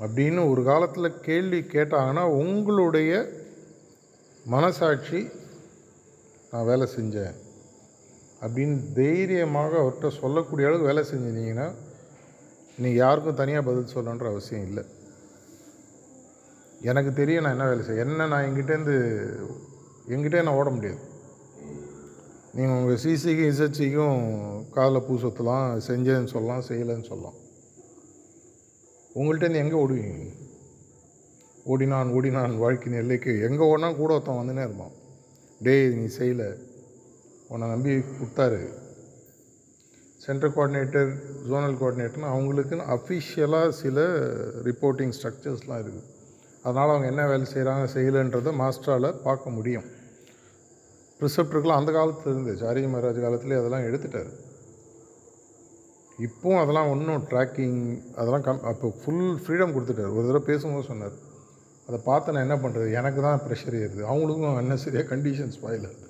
அப்படின்னு 0.00 0.50
ஒரு 0.50 0.64
காலத்தில் 0.64 1.20
கேள்வி 1.20 1.60
கேட்டாங்கன்னா 1.60 2.24
உங்களுடைய 2.42 3.12
மனசாட்சி 4.52 5.20
நான் 6.50 6.68
வேலை 6.68 6.86
செஞ்சேன் 6.94 7.34
அப்படின்னு 8.42 8.76
தைரியமாக 8.98 9.72
அவர்கிட்ட 9.80 10.08
சொல்லக்கூடிய 10.20 10.68
அளவுக்கு 10.68 10.90
வேலை 10.90 11.02
செஞ்சிருந்தீங்கன்னா 11.08 11.66
நீங்கள் 12.82 13.00
யாருக்கும் 13.02 13.40
தனியாக 13.40 13.66
பதில் 13.68 13.92
சொல்லணுன்ற 13.94 14.26
அவசியம் 14.32 14.64
இல்லை. 14.68 14.84
எனக்கு 16.90 17.12
தெரியும் 17.20 17.44
நான் 17.44 17.56
என்ன 17.56 17.68
வேலை 17.70 17.84
செய்ய 17.86 18.06
என்ன 18.06 18.28
நான் 18.32 18.46
எங்கிட்டேருந்து 18.48 18.96
எங்கிட்டே 20.14 20.42
நான் 20.46 20.58
ஓட 20.60 20.68
முடியாது. 20.76 21.00
நீங்கள் 22.56 22.76
உங்கள் 22.78 23.02
சிசிக்கும் 23.04 23.50
இசச்சிக்கும் 23.52 24.20
காதில் 24.76 25.06
பூ 25.06 25.14
சுற்றலாம் 25.24 25.68
செஞ்சேன்னு 25.90 26.34
சொல்லலாம் 26.34 26.66
செய்யலைன்னு 26.68 27.10
சொல்லலாம். 27.12 27.38
உங்கள்கிட்டேருந்து 29.18 29.64
எங்கே 29.64 29.80
ஓடுவீங்க 29.84 30.28
ஓடினான் 31.72 32.10
ஓடினான் 32.16 32.54
வாழ்க்கையின் 32.64 33.00
எல்லைக்கு 33.02 33.32
எங்கே 33.48 33.64
ஓடினா 33.70 33.88
கூட 34.00 34.10
ஒருத்தன் 34.16 34.40
வந்துனே 34.40 34.62
இருப்பான். 34.66 34.94
டேய் 35.66 35.88
நீ 36.00 36.04
செய்யலை. 36.18 36.48
உன்னை 37.52 37.66
நம்பி 37.72 37.92
கொடுத்தாரு. 38.18 38.60
சென்ட்ரல் 40.24 40.54
கோஆர்டினேட்டர் 40.54 41.10
ஜோனல் 41.50 41.76
கோஆர்டினேட்டர்னு 41.80 42.30
அவங்களுக்குன்னு 42.34 42.88
அஃபிஷியலாக 42.94 43.68
சில 43.82 43.98
ரிப்போர்ட்டிங் 44.68 45.14
ஸ்ட்ரக்சர்ஸ்லாம் 45.18 45.82
இருக்குது 45.84 46.06
அதனால் 46.64 46.92
அவங்க 46.94 47.06
என்ன 47.12 47.22
வேலை 47.32 47.46
செய்கிறாங்க 47.52 47.84
செய்யலைன்றதை 47.94 48.52
மாஸ்டரால் 48.62 49.08
பார்க்க 49.26 49.56
முடியும். 49.58 49.86
ப்ரிசெப்டருக்குலாம் 51.20 51.80
அந்த 51.80 51.92
காலத்தில் 51.98 52.32
இருந்துச்சு 52.32 52.66
ஆரிய 52.70 52.88
மகாராஜ் 52.94 53.24
காலத்துலேயே 53.26 53.60
அதெல்லாம் 53.60 53.86
எடுத்துட்டார். 53.88 54.30
இப்போவும் 56.26 56.60
அதெல்லாம் 56.62 56.90
ஒன்றும் 56.92 57.24
ட்ராக்கிங் 57.30 57.80
அதெல்லாம் 58.20 58.44
கம் 58.46 58.62
அப்போ 58.70 58.86
ஃபுல் 59.00 59.26
ஃப்ரீடம் 59.42 59.74
கொடுத்துட்டார். 59.74 60.14
ஒரு 60.16 60.26
தடவை 60.28 60.42
பேசும்போது 60.50 60.88
சொன்னார். 60.90 61.16
அதை 61.88 61.98
பார்த்து 62.08 62.32
நான் 62.34 62.46
என்ன 62.46 62.56
பண்ணுறது? 62.62 62.88
எனக்கு 63.00 63.20
தான் 63.26 63.42
ப்ரெஷர் 63.46 63.76
ஏறுது. 63.82 64.02
அவங்களுக்கும் 64.10 64.58
அன்னசரியாக 64.62 65.06
கண்டிஷன்ஸ் 65.12 65.56
ஸ்பாயில் 65.58 65.86
ஆகுது 65.90 66.06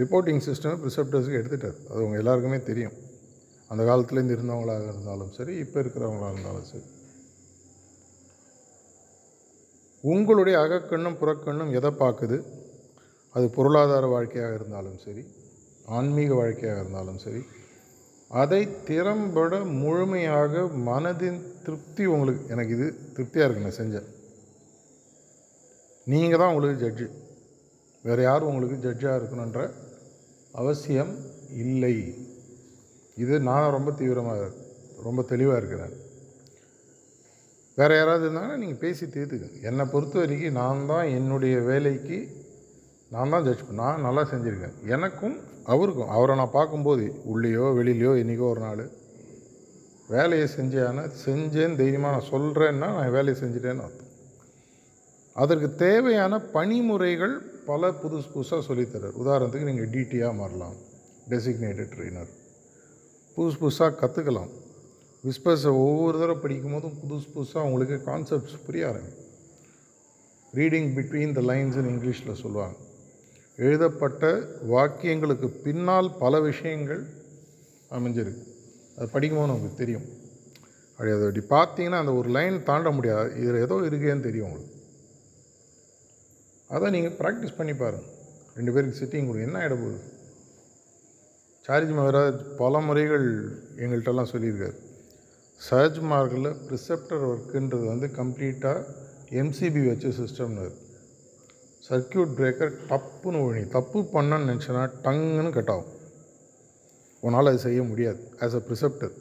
ரிப்போர்ட்டிங் 0.00 0.40
சிஸ்டம் 0.46 0.78
ப்ரிசெப்டர்ஸுக்கு 0.82 1.40
எடுத்துட்டார். 1.40 1.78
அது 1.90 2.00
அவங்க 2.02 2.16
எல்லாருக்குமே 2.22 2.58
தெரியும். 2.70 2.94
அந்த 3.70 3.82
காலத்துலேருந்து 3.88 4.36
இருந்தவங்களாக 4.36 4.88
இருந்தாலும் 4.92 5.32
சரி 5.38 5.54
இப்போ 5.64 5.76
இருக்கிறவங்களாக 5.82 6.32
இருந்தாலும் 6.34 6.68
சரி. 6.72 6.86
உங்களுடைய 10.12 10.56
அகக்கண்ணும் 10.64 11.18
புறக்கண்ணும் 11.20 11.74
எதை 11.78 11.90
பார்க்குது? 12.02 12.38
அது 13.34 13.46
பொருளாதார 13.58 14.06
வாழ்க்கையாக 14.14 14.58
இருந்தாலும் 14.58 14.98
சரி 15.04 15.22
ஆன்மீக 15.98 16.32
வாழ்க்கையாக 16.40 16.82
இருந்தாலும் 16.82 17.20
சரி 17.26 17.40
அதை 18.42 18.60
திறம்பட 18.88 19.54
முழுமையாக 19.82 20.62
மனதின் 20.88 21.40
திருப்தி 21.64 22.04
உங்களுக்கு 22.14 22.44
எனக்கு 22.54 22.72
இது 22.76 22.86
திருப்தியாக 23.16 23.46
இருக்கு 23.46 23.66
நான் 23.66 23.80
செஞ்சேன். 23.80 24.08
நீங்கள் 26.12 26.40
தான் 26.40 26.52
உங்களுக்கு 26.52 26.82
ஜட்ஜு 26.84 27.06
வேறு 28.06 28.22
யாரும் 28.28 28.48
உங்களுக்கு 28.50 28.76
ஜட்ஜாக 28.86 29.18
இருக்கணுன்ற 29.18 29.60
அவசியம் 30.60 31.12
இல்லை. 31.64 31.94
இது 33.22 33.34
நான் 33.48 33.74
ரொம்ப 33.76 33.90
தீவிரமாக 34.00 34.42
ரொம்ப 35.06 35.20
தெளிவாக 35.30 35.60
இருக்கிறேன். 35.60 35.94
வேறு 37.78 37.94
யாராவது 37.98 38.24
இருந்தாங்கன்னா 38.26 38.60
நீங்கள் 38.62 38.82
பேசி 38.82 39.04
தீர்த்துக்கங்க. 39.14 39.60
என்னை 39.68 39.84
பொறுத்த 39.92 40.18
வரைக்கும் 40.22 40.58
நான் 40.60 40.84
தான் 40.90 41.06
என்னுடைய 41.18 41.54
வேலைக்கு 41.70 42.18
நான் 43.14 43.32
தான் 43.34 43.46
ஜட்ஜ் 43.46 43.64
பண்ண 43.66 43.82
நான் 43.82 44.06
நல்லா 44.08 44.22
செஞ்சுருக்கேன். 44.32 44.76
எனக்கும் 44.96 45.36
அவருக்கும் 45.72 46.12
அவரை 46.16 46.34
நான் 46.40 46.56
பார்க்கும்போது 46.58 47.04
உள்ளேயோ 47.32 47.66
வெளியிலையோ 47.78 48.12
என்றைக்கோ 48.22 48.46
ஒரு 48.54 48.62
நாள் 48.66 48.84
வேலையை 50.14 50.46
செஞ்சேன்னா 50.56 51.04
செஞ்சேன்னு 51.24 51.78
தைரியமாக 51.80 52.14
நான் 52.16 52.30
சொல்கிறேன்னா 52.32 52.88
நான் 52.96 53.14
வேலையை 53.18 53.36
செஞ்சுட்டேன்னு 53.42 53.84
அர்த்தம். 53.86 54.03
அதற்கு 55.42 55.74
தேவையான 55.74 56.38
பணிமுறைகள் 56.52 57.34
பல 57.66 57.90
புதுசு 58.02 58.28
புதுசாக 58.34 58.62
சொல்லித்தரார் 58.68 59.16
உதாரணத்துக்கு 59.22 59.68
நீங்கள் 59.68 59.90
டிடியாக 59.94 60.34
மாறலாம். 60.34 60.76
டெசிக்னேட்டட் 61.30 61.92
ட்ரெயினர் 61.94 62.30
புதுசு 63.36 63.56
புதுசாக 63.62 63.96
கற்றுக்கலாம் 64.02 64.52
விஸ்பர்ஸை 65.24 65.70
ஒவ்வொரு 65.84 66.16
தடவை 66.18 66.36
படிக்கும் 66.42 66.72
போதும் 66.72 66.96
புதுசு 67.02 67.28
புதுசாக 67.34 67.68
உங்களுக்கு 67.68 67.96
கான்செப்ட்ஸ் 68.10 68.64
புரிய 68.66 68.88
ஆரம்பிக்கும். 68.88 69.22
ரீடிங் 70.54 70.90
பிட்வீன் 70.96 71.32
த 71.32 71.40
லைன்ஸ்னு 71.40 71.92
இங்கிலீஷில் 71.94 72.40
சொல்லுவாங்க. 72.42 72.76
எழுதப்பட்ட 73.56 74.30
வாக்கியங்களுக்கு 74.74 75.48
பின்னால் 75.66 76.10
பல 76.18 76.40
விஷயங்கள் 76.40 77.02
அமைஞ்சிருக்கு. 77.90 78.44
அது 78.98 79.08
படிக்கும்போது 79.08 79.52
நமக்கு 79.52 79.76
தெரியும். 79.76 80.06
அப்படி 80.96 81.10
அதை 81.16 81.26
அப்படி 81.28 81.42
பார்த்தீங்கன்னா 81.56 81.98
அந்த 82.04 82.14
ஒரு 82.14 82.28
லைன் 82.28 82.62
தாண்ட 82.62 82.90
முடியாது. 82.90 83.30
இதில் 83.42 83.62
ஏதோ 83.66 83.74
இருக்கேன்னு 83.74 84.26
தெரியும் 84.28 84.48
உங்களுக்கு. 84.48 84.73
அதை 86.70 86.90
நீங்கள் 86.90 87.16
ப்ராக்டிஸ் 87.20 87.56
பண்ணி 87.56 87.74
பாருங்கள் 87.74 88.10
ரெண்டு 88.56 88.72
பேருக்கு 88.72 89.00
சிட்டிங் 89.00 89.26
கொடுங்க. 89.28 89.46
என்ன 89.48 89.58
ஆகிட 89.62 89.74
போகுது? 89.82 90.00
சார்ஜ் 91.66 91.92
மகராஜ் 91.98 92.40
பல 92.60 92.80
முறைகள் 92.86 93.26
எங்கள்கிட்டலாம் 93.82 94.32
சொல்லியிருக்காரு. 94.32 94.76
சர்ஜ் 95.60 96.00
மார்க்கில் 96.10 96.50
ப்ரிசெப்டர் 96.66 97.24
ஒர்க்குன்றது 97.30 97.86
வந்து 97.92 98.08
கம்ப்ளீட்டாக 98.20 98.86
எம்சிபி 99.40 99.82
வச்ச 99.90 100.08
சிஸ்டம்னு 100.20 100.66
சர்க்கியூட் 101.88 102.32
பிரேக்கர் 102.38 102.72
டப்புன்னு 102.90 103.40
ஒழி 103.46 103.62
தப்பு 103.76 104.00
பண்ணன்னு 104.14 104.48
நினச்சினா 104.50 104.82
டங்குன்னு 105.04 105.50
கட் 105.56 105.72
ஆகும். 105.74 105.90
உன்னால் 107.20 107.50
அது 107.50 107.58
செய்ய 107.58 107.82
முடியாது. 107.82 108.20
ஆஸ் 108.40 108.56
அ 108.60 108.62
ப்ரிசெப்டர் 108.68 109.14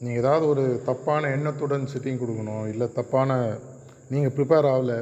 நீங்கள் 0.00 0.20
ஏதாவது 0.22 0.46
ஒரு 0.46 0.64
தப்பான 0.88 1.30
எண்ணத்துடன் 1.36 1.86
சிட்டிங் 1.92 2.20
கொடுக்கணும். 2.22 2.66
இல்லை 2.72 2.92
தப்பான 2.92 3.38
நீங்கள் 4.08 4.34
ப்ரிப்பேர் 4.36 4.68
ஆகலை. 4.74 4.98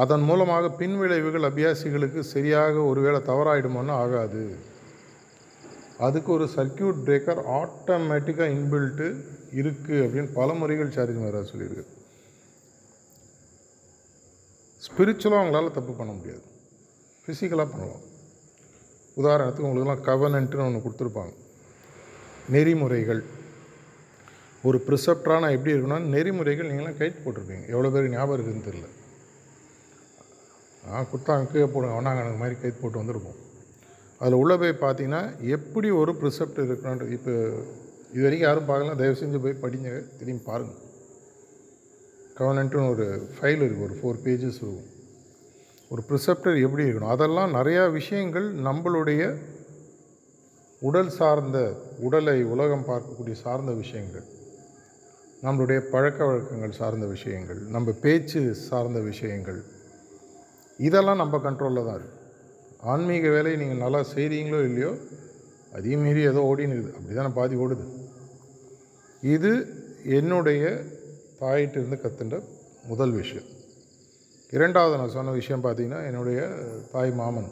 அதன் 0.00 0.24
மூலமாக 0.28 0.66
பின்விளைவுகள் 0.80 1.46
அபியாசிகளுக்கு 1.48 2.20
சரியாக 2.34 2.74
ஒருவேளை 2.90 3.20
தவறாயிடுமோன்னு 3.30 3.92
ஆகாது. 4.02 4.42
அதுக்கு 6.06 6.30
ஒரு 6.36 6.46
சர்க்கியூட் 6.56 7.00
பிரேக்கர் 7.06 7.40
ஆட்டோமேட்டிக்காக 7.60 8.54
இன்பில்ட்டு 8.56 9.08
இருக்குது 9.60 10.02
அப்படின்னு 10.04 10.30
பல 10.38 10.52
முறைகள் 10.60 10.94
சார்ஜ் 10.96 11.18
மகாராஜ் 11.22 11.50
சொல்லியிருக்கு 11.52 11.98
ஸ்பிரிச்சுவலாக 14.84 15.40
அவங்களால 15.40 15.72
தப்பு 15.78 15.92
பண்ண 15.98 16.12
முடியாது. 16.12 16.44
ஃபிசிக்கலாக 17.24 17.68
பண்ணலாம். 17.72 18.04
உதாரணத்துக்கு 19.20 19.68
உங்களுக்குலாம் 19.68 20.06
கவனன்ட்டுன்னு 20.08 20.66
ஒன்று 20.68 20.84
கொடுத்துருப்பாங்க. 20.84 21.34
நெறிமுறைகள். 22.54 23.22
ஒரு 24.68 24.78
ப்ரிசெப்டராக 24.86 25.54
எப்படி 25.56 25.74
இருக்குன்னா 25.74 26.00
நெறிமுறைகள் 26.14 26.70
நீங்களாம் 26.70 26.98
கைட் 27.02 27.22
போட்டிருப்பீங்க. 27.24 27.66
எவ்வளோ 27.74 27.90
பேருக்கு 27.94 28.16
ஞாபகம் 28.16 28.36
இருக்குதுன்னு 28.38 28.66
தெரில 28.70 28.88
குத்தாங்க 31.10 31.50
கீழே 31.52 31.68
போடுங்க. 31.72 31.96
ஒன்றாங்க 32.00 32.36
மாதிரி 32.42 32.56
கைது 32.60 32.76
போட்டு 32.82 33.00
வந்திருப்போம் 33.02 33.38
அதில் 34.20 34.40
உள்ள 34.42 34.52
போய் 34.62 34.72
பார்த்தீங்கன்னா 34.84 35.22
எப்படி 35.56 35.90
ஒரு 36.00 36.12
ப்ரிசெப்ட் 36.20 36.58
இருக்கணுன்றது 36.66 37.12
இப்போ 37.18 37.32
இது 38.14 38.24
வரைக்கும் 38.24 38.48
யாரும் 38.48 38.70
பார்க்கலாம் 38.70 38.98
தயவு 39.00 39.20
செஞ்சு 39.20 39.38
போய் 39.44 39.60
படிங்க 39.64 39.90
திரும்பி 40.20 40.42
பாருங்கள் 40.48 40.88
கவர்னன்ட்டுன்னு 42.38 42.90
ஒரு 42.94 43.06
ஃபைல் 43.36 43.62
இருக்குது 43.64 43.86
ஒரு 43.88 43.96
ஃபோர் 44.00 44.20
பேஜஸ் 44.26 44.60
இருக்கும் 44.62 44.88
ஒரு 45.92 46.02
ப்ரிசெப்டர் 46.08 46.58
எப்படி 46.64 46.82
இருக்கணும்? 46.86 47.14
அதெல்லாம் 47.14 47.54
நிறையா 47.58 47.82
விஷயங்கள் 47.98 48.46
நம்மளுடைய 48.66 49.22
உடல் 50.88 51.10
சார்ந்த 51.20 51.58
உடலை 52.06 52.36
உலகம் 52.52 52.86
பார்க்கக்கூடிய 52.90 53.36
சார்ந்த 53.44 53.72
விஷயங்கள். 53.72 54.26
நம்மளுடைய 55.42 55.80
பழக்க 55.94 56.18
வழக்கங்கள் 56.24 56.78
சார்ந்த 56.78 57.06
விஷயங்கள் 57.06 57.60
நம்ம 57.74 57.92
பேச்சு 58.04 58.40
சார்ந்த 58.54 59.00
விஷயங்கள். 59.00 59.60
இதெல்லாம் 60.86 61.20
நம்ம 61.22 61.38
கண்ட்ரோலில் 61.46 61.86
தான் 61.88 61.98
இருக்குது 61.98 62.18
ஆன்மீக 62.92 63.30
வேலையை 63.36 63.56
நீங்கள் 63.62 63.82
நல்லா 63.84 64.00
செய்கிறீங்களோ 64.14 64.60
இல்லையோ 64.68 64.92
அதையும் 65.76 66.04
மீறி 66.04 66.20
ஏதோ 66.30 66.40
ஓடின்னு 66.50 66.74
இருக்குது. 66.76 66.96
அப்படி 66.98 67.16
தானே 67.18 67.30
பாதி 67.38 67.56
ஓடுது. 67.64 67.84
இது 69.34 69.50
என்னுடைய 70.18 70.62
தாயிட்டிருந்து 71.40 71.98
கற்றுண்ட 72.04 72.36
முதல் 72.90 73.14
விஷயம். 73.20 73.48
இரண்டாவது 74.56 74.94
நான் 75.00 75.14
சொன்ன 75.16 75.34
விஷயம் 75.40 75.64
பார்த்தீங்கன்னா 75.64 76.00
என்னுடைய 76.10 76.40
தாய் 76.92 77.12
மாமன். 77.20 77.50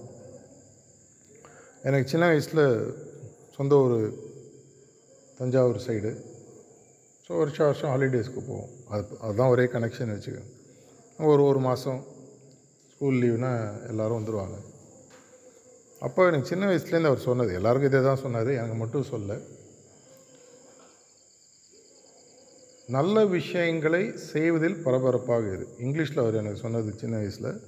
எனக்கு 1.88 2.12
சின்ன 2.12 2.24
வயசில் 2.30 2.64
சொந்த 3.56 3.74
ஊர் 3.84 3.98
தஞ்சாவூர் 5.38 5.84
சைடு 5.86 6.12
ஸோ 7.26 7.32
வருஷம் 7.40 7.68
வருஷம் 7.68 7.92
ஹாலிடேஸ்க்கு 7.92 8.42
போவோம். 8.48 8.70
அது 8.92 9.02
அதுதான் 9.24 9.52
ஒரே 9.54 9.64
கனெக்ஷன் 9.74 10.14
வச்சுக்கோங்க. 10.14 10.50
ஒரு 11.32 11.42
ஒரு 11.50 11.60
மாதம் 11.68 12.00
ஸ்கூல் 12.98 13.18
லீவுனா 13.22 13.50
எல்லோரும் 13.88 14.16
வந்துடுவாங்க 14.18 14.56
அப்போ 16.00 16.26
எனக்கு 16.26 16.48
சின்ன 16.48 16.64
வயசுலேருந்து 16.66 17.10
அவர் 17.10 17.18
சொன்னது 17.18 17.54
எல்லாருக்கும் 17.54 17.90
இதே 17.90 18.00
தான் 18.02 18.16
சொன்னார் 18.16 18.48
எனக்கு 18.48 18.74
மட்டும் 18.74 19.02
சொல்ல. 19.02 19.38
நல்ல 22.86 23.24
விஷயங்களை 23.26 24.16
செய்வதில் 24.16 24.82
பரபரப்பாக 24.82 25.52
இரு. 25.52 25.68
இங்கிலீஷில் 25.78 26.18
அவர் 26.18 26.34
எனக்கு 26.34 26.58
சொன்னது 26.58 26.94
சின்ன 26.96 27.16
வயசில் 27.16 27.60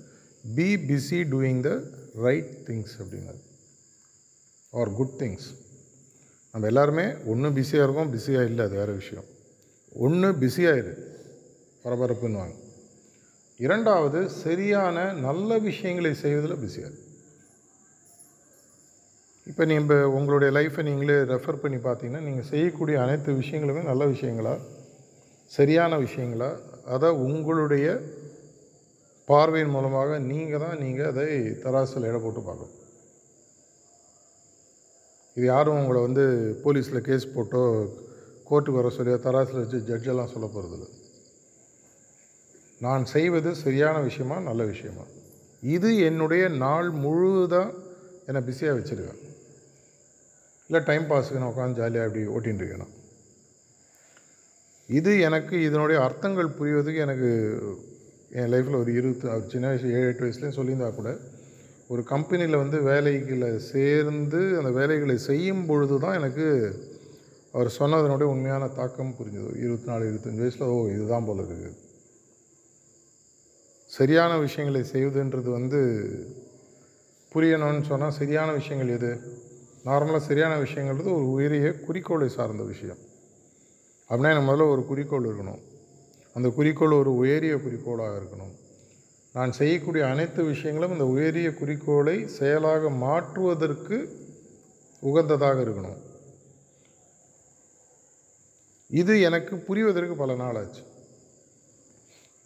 be 0.55 0.77
busy 0.77 1.21
doing 1.35 1.63
the 1.69 1.73
right 2.15 2.51
things 2.67 2.97
அப்படின்னாரு. 2.99 3.41
ஆர் 4.71 4.93
குட் 4.93 5.17
திங்ஸ் 5.19 5.49
நம்ம 6.53 6.67
எல்லாருமே 6.67 7.05
ஒன்று 7.27 7.53
பிஸியாக 7.53 7.93
இருக்கோம் 7.93 8.11
பிஸியாக 8.11 8.45
இல்லை 8.45 8.65
அது 8.65 8.77
வேறு 8.77 8.93
விஷயம். 8.93 9.25
ஒன்று 9.91 10.35
பிஸியாக 10.35 10.79
இரு. 10.79 10.97
பரபரப்புன்னுவாங்க. 11.85 12.60
இரண்டாவது 13.65 14.21
சரியான 14.43 14.97
நல்ல 15.27 15.59
விஷயங்களை 15.69 16.13
செய்வதில் 16.25 16.61
பிஸியாக 16.63 16.97
இப்போ 19.47 19.65
நீங்கள் 19.65 20.11
உங்களுடைய 20.17 20.51
லைஃப்பை 20.57 20.83
நீங்களே 20.89 21.17
ரெஃபர் 21.33 21.61
பண்ணி 21.63 21.79
பார்த்தீங்கன்னா 21.87 22.27
நீங்கள் 22.27 22.49
செய்யக்கூடிய 22.51 22.97
அனைத்து 23.05 23.31
விஷயங்களுமே 23.33 23.83
நல்ல 23.91 24.03
விஷயங்களா? 24.05 24.55
சரியான 25.51 25.93
விஷயங்களா? 25.99 26.51
அதை 26.95 27.09
உங்களுடைய 27.27 27.87
பார்வையின் 29.29 29.75
மூலமாக 29.77 30.19
நீங்கள் 30.31 30.63
தான் 30.65 30.79
நீங்கள் 30.79 31.11
அதை 31.13 31.27
தராசில் 31.65 32.09
இட 32.11 32.19
போட்டு 32.19 32.41
பார்க்கணும். 32.41 32.77
இது 35.37 35.47
யாரும் 35.47 35.81
உங்களை 35.83 36.01
வந்து 36.07 36.25
போலீஸில் 36.65 37.07
கேஸ் 37.09 37.33
போட்டோ 37.35 37.63
கோர்ட்டுக்கு 38.49 38.81
வர 38.81 38.91
சொல்லியோ 38.99 39.19
தராசில் 39.29 39.63
வச்சு 39.63 39.87
ஜட்ஜெல்லாம் 39.91 40.33
சொல்ல 40.35 40.47
போகிறதில்ல 40.55 40.89
நான் 42.85 43.03
செய்வது 43.15 43.51
சரியான 43.65 43.97
விஷயமா 44.09 44.37
நல்ல 44.49 44.63
விஷயமா? 44.73 45.05
இது 45.63 45.89
என்னுடைய 46.09 46.45
நாள் 46.63 46.89
முழுதாக 47.05 47.75
என்னை 48.29 48.41
பிஸியாக 48.47 48.77
வச்சுருக்கேன். 48.79 49.21
இல்லை 50.71 50.81
டைம் 50.89 51.07
பாஸுக்கு 51.11 51.41
நான் 51.43 51.53
உட்காந்து 51.53 51.81
ஜாலியாக 51.81 52.09
அப்படி 52.09 52.23
ஓட்டின்னு 52.37 52.63
இருக்கேன் 52.63 52.97
இது 54.99 55.13
எனக்கு 55.29 55.57
இதனுடைய 55.69 55.99
அர்த்தங்கள் 56.07 56.49
புரிவதுக்கு 56.59 57.03
எனக்கு 57.07 57.29
என் 58.39 58.51
லைஃப்பில் 58.53 58.81
ஒரு 58.81 58.91
இருபத்து 58.99 59.27
அவர் 59.33 59.53
சின்ன 59.53 59.69
வயசு 59.71 59.93
ஏழு 59.99 60.09
எட்டு 60.11 60.25
வயசுலேயும் 60.27 60.59
சொல்லியிருந்தா 60.59 60.89
கூட 60.95 61.11
ஒரு 61.93 62.03
கம்பெனியில் 62.13 62.63
வந்து 62.63 62.79
வேலைகளை 62.91 63.53
சேர்ந்து 63.73 64.41
அந்த 64.59 64.71
வேலைகளை 64.79 65.17
செய்யும் 65.29 65.67
பொழுது 65.67 65.99
தான் 66.05 66.19
எனக்கு 66.21 66.47
அவர் 67.55 67.77
சொன்னதனுடைய 67.79 68.29
உண்மையான 68.35 68.65
தாக்கம் 68.81 69.15
புரிஞ்சது. 69.21 69.53
இருபத்தி 69.63 69.89
நாலு 69.91 70.05
இருபத்தஞ்சி 70.11 70.45
வயசில் 70.45 70.69
ஓ 70.75 70.77
இதுதான் 70.97 71.27
போல 71.29 71.43
இருக்குது. 71.43 71.71
சரியான 73.91 74.39
விஷயங்களை 74.39 74.89
செய்வதுன்றது 74.91 75.51
வந்து 75.51 75.81
புரியணும்னு 77.35 77.83
சொன்னால் 77.83 78.11
சரியான 78.11 78.53
விஷயங்கள் 78.53 78.97
எது? 78.97 79.21
நார்மலாக 79.85 80.19
சரியான 80.19 80.61
விஷயங்கிறது 80.61 81.13
ஒரு 81.13 81.31
உயரிய 81.31 81.73
குறிக்கோளை 81.73 82.29
சார்ந்த 82.29 82.63
விஷயம். 82.63 82.97
அப்படின்னா 84.09 84.31
எனக்கு 84.31 84.53
முதல்ல 84.53 84.71
ஒரு 84.71 84.85
குறிக்கோள் 84.85 85.25
இருக்கணும். 85.25 85.59
அந்த 86.35 86.49
குறிக்கோள் 86.49 86.91
ஒரு 86.91 87.15
உயரிய 87.15 87.57
குறிக்கோளாக 87.57 88.19
இருக்கணும். 88.19 88.55
நான் 89.33 89.53
செய்யக்கூடிய 89.53 90.07
அனைத்து 90.07 90.45
விஷயங்களும் 90.45 90.93
இந்த 90.93 91.07
உயரிய 91.07 91.55
குறிக்கோளை 91.55 92.29
செயலாக 92.29 92.91
மாற்றுவதற்கு 92.91 94.27
உகந்ததாக 95.03 95.63
இருக்கணும். 95.63 95.99
இது 98.89 99.21
எனக்கு 99.21 99.57
புரிவதற்கு 99.57 100.15
பல 100.15 100.35
நாள் 100.35 100.55
ஆச்சு. 100.55 100.83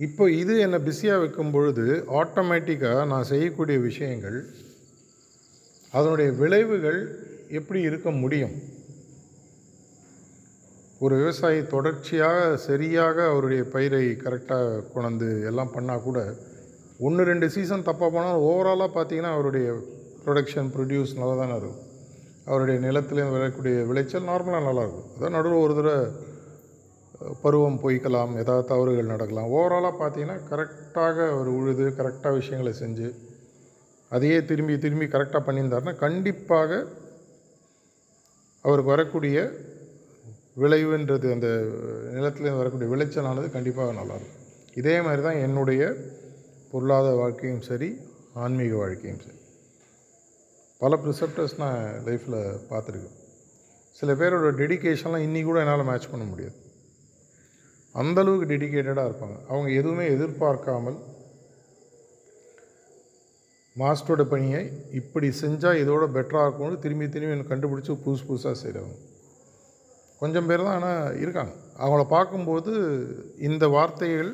இப்போ 0.00 0.24
இது 0.30 0.54
என்னை 0.58 0.78
பிஸியாக 0.86 1.20
வைக்கும் 1.22 1.52
பொழுது 1.54 1.84
ஆட்டோமேட்டிக்காக 2.20 3.02
நான் 3.10 3.28
செய்யக்கூடிய 3.30 3.78
விஷயங்கள் 3.88 4.38
அதனுடைய 5.92 6.30
விளைவுகள் 6.40 6.98
எப்படி 7.58 7.80
இருக்க 7.88 8.10
முடியும்? 8.22 8.54
ஒரு 11.04 11.14
விவசாயி 11.20 11.60
தொடர்ச்சியாக 11.74 12.56
சரியாக 12.66 13.16
அவருடைய 13.30 13.62
பயிரை 13.74 14.02
கரெக்டாக 14.24 14.82
கொண்டு 14.94 15.28
எல்லாம் 15.50 15.74
பண்ணால் 15.76 16.04
கூட 16.08 16.18
ஒன்று 17.06 17.28
ரெண்டு 17.30 17.46
சீசன் 17.54 17.88
தப்பாக 17.88 18.10
போனால் 18.16 18.44
ஓவராலாக 18.50 18.90
பார்த்தீங்கன்னா 18.96 19.32
அவருடைய 19.36 19.68
ப்ரொடக்ஷன் 20.24 20.70
ப்ரொடியூஸ் 20.74 21.18
நல்லா 21.20 21.36
தானே 21.40 21.56
இருக்கும். 21.60 21.80
அவருடைய 22.50 22.78
நிலத்துலேயும் 22.86 23.34
வரக்கூடிய 23.38 23.76
விளைச்சல் 23.90 24.30
நார்மலாக 24.30 24.66
நல்லாயிருக்கும் 24.68 25.10
அதான் 25.14 25.36
நடுவில் 25.38 25.64
ஒரு 25.66 25.74
தடவை 25.74 25.98
பருவம் 27.42 27.80
பொய்க்கலாம் 27.82 28.36
ஏதாவது 28.36 28.68
தவறுகள் 28.68 29.12
நடக்கலாம். 29.12 29.50
ஓவராலாக 29.50 29.94
பார்த்தீங்கன்னா 30.00 30.38
கரெக்டாக 30.50 31.40
ஒரு 31.40 31.56
உழுது 31.56 31.90
கரெக்டாக 31.90 32.32
விஷயங்களை 32.32 32.78
செஞ்சு 32.80 33.14
அதையே 34.08 34.44
திரும்பி 34.44 34.78
திரும்பி 34.78 35.06
கரெக்டாக 35.06 35.42
பண்ணியிருந்தாருன்னா 35.46 35.96
கண்டிப்பாக 35.96 36.86
அவருக்கு 38.62 38.90
வரக்கூடிய 38.90 39.50
விளைவுன்றது 40.56 41.32
அந்த 41.32 41.48
நிலத்துலேருந்து 42.14 42.56
வரக்கூடிய 42.56 42.96
விளைச்சலானது 42.96 43.50
கண்டிப்பாக 43.50 43.92
நல்லாயிருக்கும். 43.92 44.42
இதே 44.74 45.00
மாதிரி 45.00 45.22
தான் 45.22 45.36
என்னுடைய 45.36 45.94
பொருளாதார 46.70 47.14
வாழ்க்கையும் 47.14 47.60
சரி 47.60 47.96
ஆன்மீக 48.34 48.76
வாழ்க்கையும் 48.76 49.20
சரி. 49.20 49.38
பல 50.78 50.96
ப்ரிசெப்டர்ஸ் 50.96 51.58
நான் 51.58 52.02
லைஃப்பில் 52.04 52.58
பார்த்துருக்கேன். 52.70 53.16
சில 53.90 54.12
பேரோட 54.12 54.48
டெடிகேஷன்லாம் 54.60 55.26
இன்னி 55.26 55.44
கூட 55.44 55.58
என்னால் 55.58 55.84
மேட்ச் 55.84 56.10
பண்ண 56.10 56.24
முடியாது. 56.24 56.63
அந்தளவுக்கு 58.00 58.46
டெடிகேட்டடாக 58.52 59.08
இருப்பாங்க. 59.08 59.36
அவங்க 59.50 59.68
எதுவுமே 59.80 60.06
எதிர்பார்க்காமல் 60.16 60.98
மாஸ்டரோட 63.76 64.22
பணியை 64.32 64.60
இப்படி 65.00 65.28
செஞ்சால் 65.42 65.80
இதோட 65.82 66.04
பெட்டராக 66.16 66.46
இருக்கும்னு 66.46 66.82
திரும்பி 66.84 67.06
திரும்பி 67.14 67.36
எனக்கு 67.36 67.52
கண்டுபிடிச்சி 67.52 67.92
புதுசு 68.04 68.24
புதுசாக 68.28 68.56
செய்கிறவங்க 68.62 68.98
கொஞ்சம் 70.20 70.48
பேர் 70.48 70.64
தான் 70.66 70.76
ஆனால் 70.78 71.16
இருக்காங்க. 71.22 71.52
அவங்கள 71.82 72.02
பார்க்கும்போது 72.16 72.72
இந்த 73.48 73.64
வார்த்தைகள் 73.76 74.30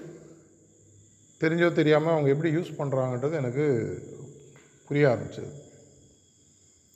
தெரிஞ்சோ 1.41 1.69
தெரியாமல் 1.79 2.15
அவங்க 2.15 2.29
எப்படி 2.35 2.51
யூஸ் 2.57 2.79
பண்ணுறாங்கன்றது 2.81 3.35
எனக்கு 3.43 3.65
புரிய 4.89 5.05
ஆரம்பிச்சது. 5.13 5.51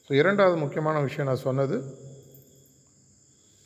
ஸோ 0.06 0.12
இரண்டாவது 0.20 0.56
முக்கியமான 0.62 1.00
விஷயம் 1.06 1.28
நான் 1.30 1.46
சொன்னது 1.48 1.76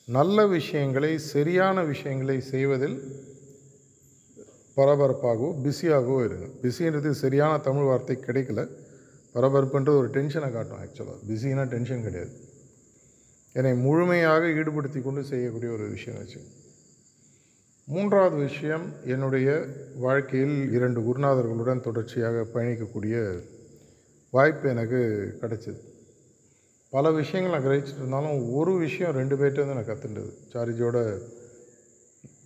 நல்ல 0.09 0.47
விஷயங்களை 0.47 1.19
சரியான 1.19 1.85
விஷயங்களை 1.85 2.41
செய்வதில் 2.41 2.95
பரபரப்பாகவோ 4.77 5.49
பிஸியாகவோ 5.65 6.25
இருங்க. 6.25 6.47
பிஸின்றது 6.63 7.11
சரியான 7.11 7.59
தமிழ் 7.59 7.83
வார்த்தை 7.83 8.17
கிடைக்கல. 8.17 8.69
பரபரப்புன்றது 9.35 9.97
ஒரு 9.97 10.09
டென்ஷனை 10.09 10.53
காட்டும் 10.53 10.79
ஆக்சுவலாக 10.85 11.19
பிஸினா 11.29 11.65
டென்ஷன் 11.65 12.03
கிடையாது. 12.03 12.31
என்னை 13.53 13.75
முழுமையாக 13.75 14.47
ஈடுபடுத்தி 14.47 15.03
கொண்டு 15.03 15.25
செய்யக்கூடிய 15.25 15.73
ஒரு 15.73 15.89
விஷயம் 15.89 16.19
வச்சு. 16.19 16.41
மூன்றாவது 17.87 18.37
விஷயம் 18.37 18.93
என்னுடைய 19.05 19.65
வாழ்க்கையில் 19.97 20.73
இரண்டு 20.73 21.01
குருநாதர்களுடன் 21.01 21.81
தொடர்ச்சியாக 21.81 22.47
பயணிக்கக்கூடிய 22.55 23.43
வாய்ப்பு 24.31 24.69
எனக்கு 24.69 25.01
கிடைச்சிது. 25.41 25.88
பல 26.91 27.11
விஷயங்கள் 27.11 27.55
நான் 27.55 27.67
கிரகிச்சிட்டு 27.69 28.03
இருந்தாலும் 28.03 28.53
ஒரு 28.53 28.73
விஷயம் 28.77 29.17
ரெண்டு 29.21 29.37
பேர்ட்டேருந்து 29.37 29.77
நான் 29.79 29.91
கற்றுண்டது 29.91 30.31
சாரிஜியோட 30.53 30.99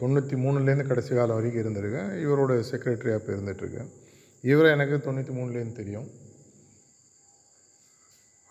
தொண்ணூற்றி 0.01 0.37
மூணுலேருந்து 0.45 0.87
கடைசி 0.87 1.15
காலம் 1.15 1.37
வரைக்கும் 1.37 1.63
இருந்திருக்கேன். 1.63 2.09
இவரோட 2.25 2.53
செக்ரட்டரியாக 2.71 3.21
இப்போ 3.21 3.33
இருந்துகிட்ருக்கேன். 3.33 3.91
இவரை 4.43 4.71
எனக்கு 4.71 4.97
தொண்ணூற்றி 5.05 5.33
மூணுலேருந்து 5.39 5.73
தெரியும். 5.73 6.09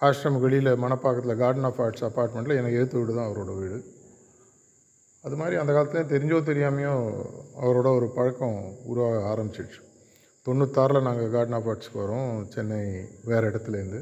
ஆஷ்ரம் 0.02 0.40
வெளியில் 0.40 0.80
மணப்பாக்கத்தில் 0.84 1.38
கார்டன் 1.38 1.64
ஆஃப் 1.64 1.82
ஆர்ட்ஸ் 1.82 2.06
அப்பார்ட்மெண்ட்டில் 2.06 2.60
எனக்கு 2.62 2.78
எழுத்து 2.78 3.00
வீடு 3.00 3.16
தான் 3.16 3.30
அவரோட 3.30 3.60
வீடு. 3.60 3.80
அது 5.24 5.36
மாதிரி 5.36 5.56
அந்த 5.56 5.74
காலத்துலேயும் 5.74 6.14
தெரிஞ்சோ 6.14 6.40
தெரியாமையோ 6.52 6.96
அவரோட 7.62 7.96
ஒரு 7.98 8.10
பழக்கம் 8.16 8.74
உருவாக 8.86 9.20
ஆரம்பிச்சிடுச்சு. 9.34 9.82
தொண்ணூத்தாறில் 10.48 11.08
நாங்கள் 11.10 11.32
கார்டன் 11.32 11.58
ஆஃப் 11.60 11.68
ஆர்ட்ஸ்க்கு 11.68 12.02
வரோம் 12.06 12.48
சென்னை 12.48 12.82
வேறு 13.24 13.50
இடத்துலேருந்து. 13.50 14.02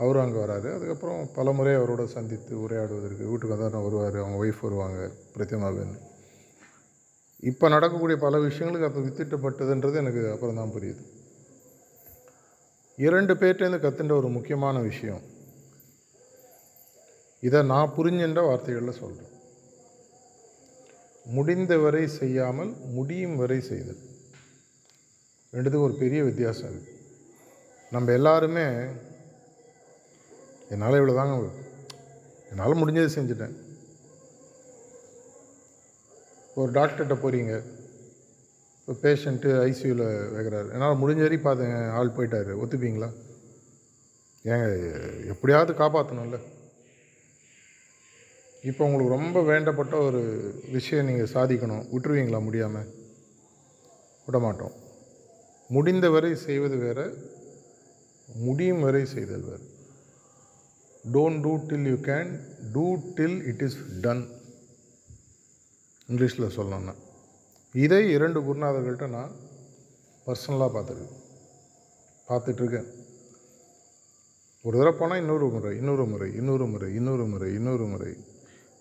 அவரும் 0.00 0.24
அங்கே 0.24 0.38
வராரு. 0.44 0.68
அதுக்கப்புறம் 0.76 1.20
பல 1.36 1.52
முறை 1.58 1.74
அவரோட 1.76 2.02
சந்தித்து 2.16 2.52
உரையாடுவதற்கு 2.64 3.28
வீட்டுக்கு 3.28 3.54
வந்தால் 3.54 3.86
வருவார். 3.86 4.18
அவங்க 4.22 4.38
ஒய்ஃப் 4.42 4.64
வருவாங்க 4.66 4.98
பிரத்தியமாவேன் 5.36 5.94
இப்போ 7.50 7.66
நடக்கக்கூடிய 7.74 8.16
பல 8.24 8.36
விஷயங்களுக்கு 8.48 8.88
அப்போ 8.88 9.00
வித்திட்டப்பட்டதுன்றது 9.06 9.96
எனக்கு 10.02 10.22
அப்புறம் 10.34 10.58
தான் 10.60 10.74
புரியுது. 10.76 11.02
இரண்டு 13.06 13.32
பேர்ட்டேருந்து 13.40 13.80
கற்றுண்ட 13.84 14.12
ஒரு 14.20 14.28
முக்கியமான 14.36 14.76
விஷயம். 14.90 15.22
இதை 17.46 17.60
நான் 17.72 17.94
புரிஞ்சின்ற 17.96 18.40
வார்த்தைகளில் 18.48 19.00
சொல்கிறேன் 19.00 19.32
முடிந்தவரை 21.36 22.04
செய்யாமல் 22.20 22.72
முடியும் 22.96 23.36
வரை 23.36 23.58
செய்தல். 23.70 24.02
ரெண்டுத்துக்கும் 25.52 25.88
ஒரு 25.88 25.96
பெரிய 26.04 26.20
வித்தியாசம் 26.28 26.70
இருக்குது 26.72 26.94
நம்ம 27.94 28.12
எல்லாருமே 28.18 28.64
என்னால் 30.72 30.98
இவ்வளோ 31.00 31.14
தாங்க 31.18 31.34
என்னால் 32.50 32.80
முடிஞ்சதை 32.80 33.10
செஞ்சுட்டேன். 33.16 33.54
ஒரு 36.60 36.70
டாக்டர்கிட்ட 36.78 37.16
போகிறீங்க 37.22 37.54
இப்போ 38.80 38.94
பேஷண்ட்டு 39.04 39.48
ஐசியூவில் 39.68 40.04
வைக்கிறாரு. 40.36 40.68
என்னால் 40.74 41.00
முடிஞ்ச 41.02 41.20
வரைக்கும் 41.24 41.48
பார்த்தேன் 41.48 41.74
ஆள் 41.98 42.14
போயிட்டாரு. 42.16 42.52
ஒத்துப்பீங்களா? 42.62 43.08
ஏங்க 44.50 44.66
எப்படியாவது 45.32 45.72
காப்பாற்றணும்ல 45.82 46.38
இப்போ 48.70 48.82
உங்களுக்கு 48.86 49.16
ரொம்ப 49.16 49.40
வேண்டப்பட்ட 49.50 49.94
ஒரு 50.08 50.20
விஷயம் 50.76 51.08
நீங்கள் 51.08 51.32
சாதிக்கணும். 51.34 51.84
விட்டுருவீங்களா 51.92 52.40
முடியாமல் 52.48 52.90
விட 54.26 54.38
மாட்டோம் 54.46 54.74
முடிந்தவரை 55.74 56.34
செய்வது 56.46 56.76
வேறு 56.84 57.06
முடியும் 58.44 58.84
வரை 58.86 59.04
செய்தல் 59.14 59.48
வேறு. 59.50 59.64
Don't 61.12 61.40
do 61.40 61.56
till 61.56 61.88
you 61.88 61.94
can 61.94 62.40
do 62.72 62.96
till 63.16 63.42
it 63.42 63.62
is 63.62 63.76
done 64.00 64.28
இங்கிலீஷில் 66.08 66.54
சொல்லணும்னா. 66.56 66.94
இதை 67.72 68.10
இரண்டு 68.10 68.40
குருநாதர்கள்ட்ட 68.40 69.08
நான் 69.08 69.30
பர்சனலாக 70.26 70.70
பார்த்துருக்கேன். 70.76 71.16
பார்த்துட்ருக்கேன். 72.28 72.88
ஒரு 74.62 74.78
தடவை 74.78 74.98
போனால் 74.98 75.18
இன்னொரு 75.18 75.48
முறை 75.48 75.76
இன்னொரு 75.76 76.06
முறை 76.06 76.34
இன்னொரு 76.34 76.66
முறை 76.66 76.94
இன்னொரு 76.94 77.26
முறை 77.26 77.54
இன்னொரு 77.54 77.84
முறை. 77.84 78.16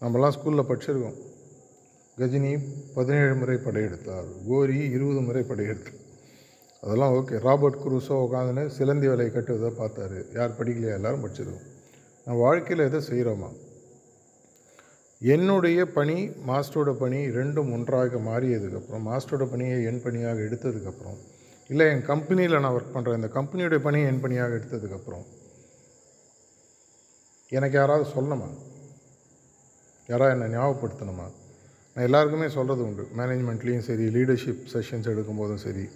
நம்மலாம் 0.01 0.35
ஸ்கூலில் 0.37 0.69
படிச்சிருக்கோம். 0.69 1.17
கஜினி 2.17 2.51
பதினேழு 2.93 3.35
முறை 3.35 3.55
படையெடுத்தார். 3.55 4.27
கோரி 4.47 4.77
இருபது 4.77 5.21
முறை 5.21 5.43
படையெடுத்தார். 5.43 6.01
அதெல்லாம் 6.81 7.13
ஓகே 7.13 7.39
ராபர்ட் 7.39 7.81
குரூஸோ 7.85 8.15
உட்காந்துன்னு 8.25 8.67
சிலந்தி 8.67 9.07
வேலையை 9.07 9.33
கட்டுவதை 9.33 9.85
பார்த்தாரு. 9.85 10.33
யார் 10.33 10.57
படிக்கலையா? 10.59 10.93
எல்லாரும் 10.93 11.23
படிச்சிருக்கோம். 11.25 11.73
நான் 12.25 12.37
வாழ்க்கையில் 12.37 12.91
எதை 12.91 12.99
செய்கிறோமா 13.09 13.49
என்னுடைய 15.19 15.85
பணி 15.85 16.29
மாஸ்டரோட 16.47 16.93
பணி 16.93 17.19
ரெண்டும் 17.27 17.71
ஒன்றாக 17.73 18.17
மாறியதுக்கப்புறம் 18.17 19.05
மாஸ்டரோட 19.05 19.49
பணியை 19.49 19.83
என் 19.83 20.01
பணியாக 20.01 20.39
எடுத்ததுக்கப்புறம் 20.39 21.17
இல்லை 21.67 21.87
என் 21.87 22.05
கம்பெனியில் 22.05 22.59
நான் 22.59 22.73
ஒர்க் 22.73 22.95
பண்ணுறேன் 22.95 23.15
இந்த 23.15 23.29
கம்பெனியோட 23.33 23.79
பணியை 23.79 24.07
என் 24.07 24.21
பணியாக 24.21 24.55
எடுத்ததுக்கப்புறம் 24.55 25.25
எனக்கு 27.49 27.77
யாராவது 27.77 28.09
சொல்லணுமா? 28.09 28.49
யாராவது 30.07 30.39
என்னை 30.39 30.59
ஞாபகப்படுத்தணுமா? 30.59 31.27
நான் 31.93 32.05
எல்லாருக்குமே 32.07 32.47
சொல்கிறது 32.49 32.83
உண்டு. 32.83 33.07
மேனேஜ்மெண்ட்லேயும் 33.17 33.87
சரி 33.89 34.07
லீடர்ஷிப் 34.07 34.63
செஷன்ஸ் 34.73 35.11
எடுக்கும்போதும் 35.11 35.63
சரி. 35.65 35.89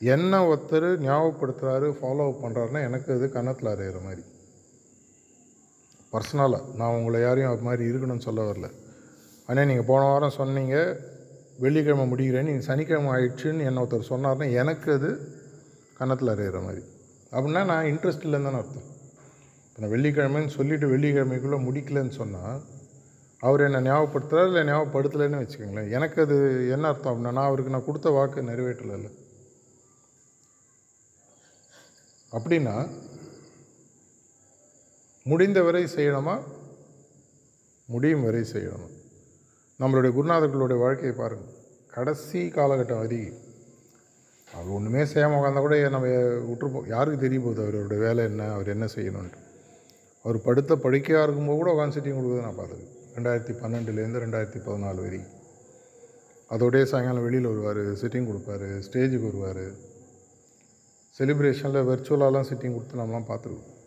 என்ன 0.00 0.42
ஒருத்தர் 0.46 0.90
ஞாபகப்படுத்துகிறாரு 1.06 1.88
ஃபாலோ 2.00 2.26
அப் 2.26 2.44
பண்ணுறாருன்னா 2.44 2.82
எனக்கு 2.82 3.12
அது 3.12 3.32
கன்னத்தில் 3.32 3.72
அறையிற 3.72 4.02
மாதிரி. 4.02 4.22
பர்சனலாக 6.12 6.62
நான் 6.78 6.96
உங்களை 6.98 7.18
யாரையும் 7.24 7.52
அது 7.52 7.66
மாதிரி 7.68 7.84
இருக்கணும்னு 7.90 8.26
சொல்ல 8.28 8.40
வரல. 8.50 8.68
ஆனால் 9.48 9.68
நீங்கள் 9.70 9.88
போன 9.90 10.02
வாரம் 10.10 10.38
சொன்னீங்க 10.40 10.76
வெள்ளிக்கிழமை 11.64 12.04
முடிகிறேன்னு 12.12 12.50
நீங்கள் 12.50 12.68
சனிக்கிழமை 12.70 13.10
ஆயிடுச்சுன்னு 13.14 13.66
என்ன 13.68 13.82
ஒருத்தர் 13.84 14.10
சொன்னார்னா 14.12 14.46
எனக்கு 14.62 14.90
அது 14.98 15.10
கன்னத்தில் 15.98 16.32
அறையிற 16.34 16.58
மாதிரி. 16.66 16.82
அப்படின்னா 17.34 17.62
நான் 17.70 17.88
இன்ட்ரெஸ்ட் 17.92 18.26
இல்லைன்னு 18.26 18.48
தானே 18.48 18.60
அர்த்தம். 18.62 18.86
இப்போ 19.66 19.80
நான் 19.82 19.92
வெள்ளிக்கிழமைன்னு 19.94 20.56
சொல்லிவிட்டு 20.58 20.92
வெள்ளிக்கிழமைக்குள்ளே 20.92 21.58
முடிக்கலன்னு 21.66 22.14
சொன்னால் 22.20 22.60
அவர் 23.40 23.64
என்னை 23.66 23.80
ஞாபகப்படுத்துகிறார் 23.88 24.48
இல்லை 24.50 24.62
ஞாபகப்படுத்தலைன்னு 24.70 25.42
வச்சுக்கோங்களேன். 25.42 25.90
எனக்கு 25.96 26.18
அது 26.26 26.36
என்ன 26.76 26.88
அர்த்தம் 26.92 27.12
அப்படின்னா 27.12 27.34
நான் 27.38 27.50
அவருக்கு 27.50 27.74
நான் 27.74 27.88
கொடுத்த 27.88 28.10
வாக்கு 28.16 28.48
நிறைவேற்றலை 28.50 28.96
அப்படின்னா 32.32 32.74
முடிந்தவரை 35.24 35.84
செய்யணுமா? 35.84 36.42
முடியும் 37.86 38.22
வரை 38.22 38.40
செய்யணும்? 38.40 38.90
நம்மளுடைய 39.80 40.12
குருநாதர்களுடைய 40.16 40.78
வாழ்க்கையை 40.78 41.12
பாருங்கள் 41.16 41.54
கடைசி 41.90 42.48
காலகட்டம் 42.48 42.98
வரி 42.98 43.32
அவர் 44.54 44.66
ஒன்றுமே 44.66 45.04
செய்யாமல் 45.04 45.38
உட்காந்தா 45.38 45.58
கூட 45.58 45.88
நம்ம 45.88 46.06
விட்டுருப்போம் 46.06 46.86
யாருக்கு 46.86 47.20
தெரிய 47.20 47.40
போகுது? 47.40 47.62
அவரோட 47.62 47.98
வேலை 47.98 48.24
என்ன? 48.24 48.52
அவர் 48.52 48.68
என்ன 48.68 48.86
செய்யணுன்ட்டு 48.94 49.48
அவர் 50.22 50.42
படுத்த 50.42 50.76
படுக்கையாக 50.76 51.24
இருக்கும்போது 51.24 51.58
கூட 51.58 51.70
உட்காந்து 51.72 51.98
சிட்டிங் 51.98 52.18
கொடுக்குறது 52.18 52.40
நான் 52.40 52.58
பார்த்துருக்கேன் 52.58 52.98
ரெண்டாயிரத்தி 53.16 53.52
பன்னெண்டுலேருந்து 53.62 54.22
ரெண்டாயிரத்தி 54.24 54.58
பதினாலு 54.66 55.02
வரை. 55.02 55.20
அதோடய 56.50 56.84
சாயங்காலம் 56.84 57.22
வெளியில் 57.22 57.46
வருவார் 57.46 57.76
சிட்டிங் 57.76 58.28
கொடுப்பாரு 58.30 58.82
ஸ்டேஜுக்கு 58.90 59.30
வருவார். 59.30 59.64
செலிப்ரேஷனில் 61.18 61.88
வெர்ச்சுவலாலாம் 61.90 62.48
சிட்டிங் 62.50 62.74
கொடுத்து 62.74 62.98
நம்மலாம் 62.98 63.28
பார்த்துருக்கோம். 63.28 63.78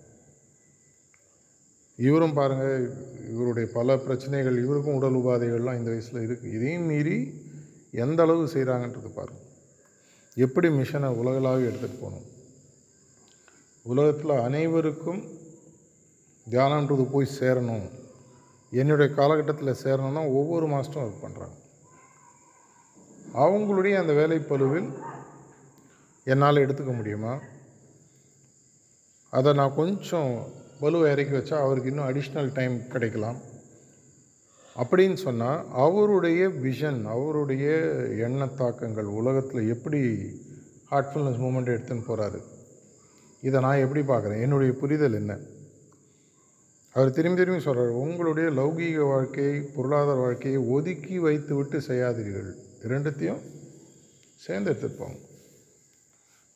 இவரும் 2.00 2.34
பாருங்கள் 2.34 2.78
இவருடைய 3.32 3.72
பல 3.74 3.98
பிரச்சனைகள் 3.98 4.58
இவருக்கும் 4.64 4.96
உடல் 4.96 5.18
உபாதைகள்லாம் 5.20 5.78
இந்த 5.80 5.90
வயசில் 5.92 6.24
இருக்குது 6.26 6.54
இதையும் 6.58 6.86
மீறி 6.86 7.18
எந்த 7.92 8.22
அளவு 8.24 8.46
செய்கிறாங்கன்றது 8.54 9.10
பாருங்கள் 9.16 9.50
எப்படி 10.36 10.68
மிஷனை 10.68 11.10
உலகளாக 11.22 11.68
எடுத்துகிட்டு 11.70 12.00
போகணும்? 12.00 12.28
உலகத்தில் 13.86 14.32
அனைவருக்கும் 14.32 15.22
தியானன்றது 16.48 17.04
போய் 17.12 17.36
சேரணும். 17.40 17.86
என்னுடைய 18.72 19.14
காலகட்டத்தில் 19.14 19.82
சேரணும்னா 19.84 20.24
ஒவ்வொரு 20.40 20.68
மாதம் 20.68 21.04
ஒர்க் 21.04 21.24
பண்ணுறாங்க 21.26 21.58
அவங்களுடைய 23.44 23.94
அந்த 24.00 24.14
வேலைப்பழுவில் 24.14 24.90
என்னால் 26.24 26.64
எடுத்துக்க 26.66 26.92
முடியுமா? 26.98 27.34
அதை 29.30 29.54
நான் 29.54 29.76
கொஞ்சம் 29.76 30.34
பலுவை 30.84 31.12
இறக்கி 31.12 31.36
வச்சா 31.38 31.58
அவருக்கு 31.66 31.90
இன்னும் 31.90 32.10
அடிஷ்னல் 32.10 32.54
டைம் 32.54 32.88
கிடைக்கலாம். 32.88 33.38
அப்படின்னு 34.82 35.14
சொன்னால் 35.14 35.66
அவருடைய 35.72 36.48
விஷன் 36.48 37.02
அவருடைய 37.16 37.66
எண்ண 38.18 38.48
தாக்கங்கள் 38.48 39.10
உலகத்தில் 39.20 39.70
எப்படி 39.70 40.00
ஹார்ட்ஃபுல்னஸ் 40.92 41.42
மூமெண்ட் 41.44 41.74
எடுத்துன்னு 41.74 42.08
போகிறாரு 42.08 42.40
இதை 43.42 43.62
நான் 43.62 43.84
எப்படி 43.86 44.02
பார்க்குறேன்? 44.02 44.42
என்னுடைய 44.42 44.74
புரிதல் 44.74 45.14
என்ன? 45.14 45.38
அவர் 46.94 47.12
திரும்பி 47.12 47.40
திரும்பி 47.40 47.62
சொல்கிறார் 47.62 48.00
உங்களுடைய 48.06 48.50
லௌகீக 48.50 49.08
வாழ்க்கையை 49.08 49.62
பொருளாதார 49.76 50.20
வாழ்க்கையை 50.20 50.62
ஒதுக்கி 50.70 51.20
வைத்து 51.20 51.56
விட்டு 51.56 51.80
செய்யாதீர்கள். 51.80 52.50
இரண்டுத்தையும் 52.88 53.42
சேர்ந்து 54.36 54.72
எடுத்துருப்பாங்க 54.72 55.20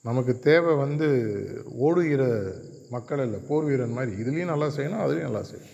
நமக்கு 0.03 0.39
தேவை 0.39 0.75
வந்து 0.75 1.07
ஓடுகிற 1.77 2.23
மக்கள் 2.95 3.23
இல்லை 3.25 3.39
போர் 3.47 3.67
வீரன் 3.69 3.95
மாதிரி. 3.97 4.11
இதுலேயும் 4.23 4.51
நல்லா 4.53 4.67
செய்யணும் 4.77 5.03
அதுலேயும் 5.05 5.29
நல்லா 5.29 5.43
செய்யணும். 5.49 5.73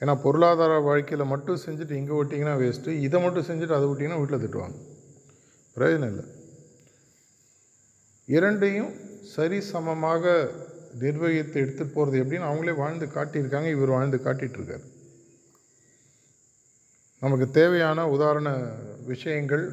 ஏன்னா 0.00 0.14
பொருளாதார 0.22 0.72
வாழ்க்கையில் 0.88 1.30
மட்டும் 1.32 1.62
செஞ்சுட்டு 1.66 1.98
இங்கே 2.00 2.14
விட்டிங்கன்னா 2.18 2.54
வேஸ்ட்டு 2.62 2.96
இதை 3.06 3.18
மட்டும் 3.22 3.46
செஞ்சுட்டு 3.48 3.76
அதை 3.78 3.86
விட்டிங்கன்னா 3.90 4.20
வீட்டில் 4.22 4.42
திட்டுவாங்க. 4.44 4.78
பிரயோஜனம் 5.76 6.12
இல்லை. 6.12 6.26
இரண்டையும் 8.28 8.92
சரி 9.34 9.58
சமமாக 9.72 10.24
நிர்வகித்து 11.02 11.56
எடுத்துகிட்டு 11.62 11.94
போகிறது 11.94 12.20
எப்படின்னு 12.22 12.48
அவங்களே 12.50 12.74
வாழ்ந்து 12.82 13.06
காட்டியிருக்காங்க 13.16 13.70
இவர் 13.76 13.96
வாழ்ந்து 13.96 14.18
காட்டிகிட்ருக்கார் 14.26 14.84
நமக்கு 17.22 17.46
தேவையான 17.58 18.08
உதாரண 18.14 18.48
விஷயங்கள் 19.12 19.64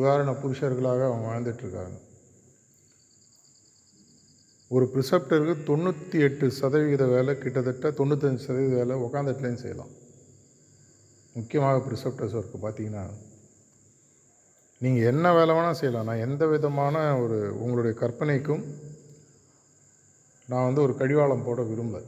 உதாரண 0.00 0.30
புருஷர்களாக 0.42 1.02
அவங்க 1.08 1.26
வாழ்ந்துட்டுருக்காங்க 1.30 1.98
ஒரு 4.70 4.86
ப்ரிசப்டருக்கு 4.92 5.54
தொண்ணூற்றி 5.68 6.18
எட்டு 6.26 6.46
சதவிகித 6.60 7.04
வேலை 7.14 7.32
கிட்டத்தட்ட 7.42 7.90
தொண்ணூத்தஞ்சு 7.98 8.44
சதவீத 8.46 8.74
வேலை 8.80 8.94
உட்காந்துட்டுலேயும் 9.06 9.62
செய்யலாம். 9.62 9.92
முக்கியமாக 11.36 11.82
ப்ரிசப்டர்ஸ் 11.86 12.36
ஒர்க்கு 12.38 12.58
பார்த்தீங்கன்னா 12.64 13.04
நீங்கள் 14.84 15.08
என்ன 15.12 15.26
வேலை 15.38 15.52
வேணால் 15.56 15.78
செய்யலாம். 15.80 16.08
நான் 16.08 16.24
எந்த 16.26 16.44
விதமான 16.54 17.04
ஒரு 17.22 17.38
உங்களுடைய 17.62 17.94
கற்பனைக்கும் 18.02 18.64
நான் 20.50 20.66
வந்து 20.68 20.84
ஒரு 20.86 20.94
கடிவாளம் 21.00 21.46
போட 21.46 21.60
விரும்பல. 21.70 22.04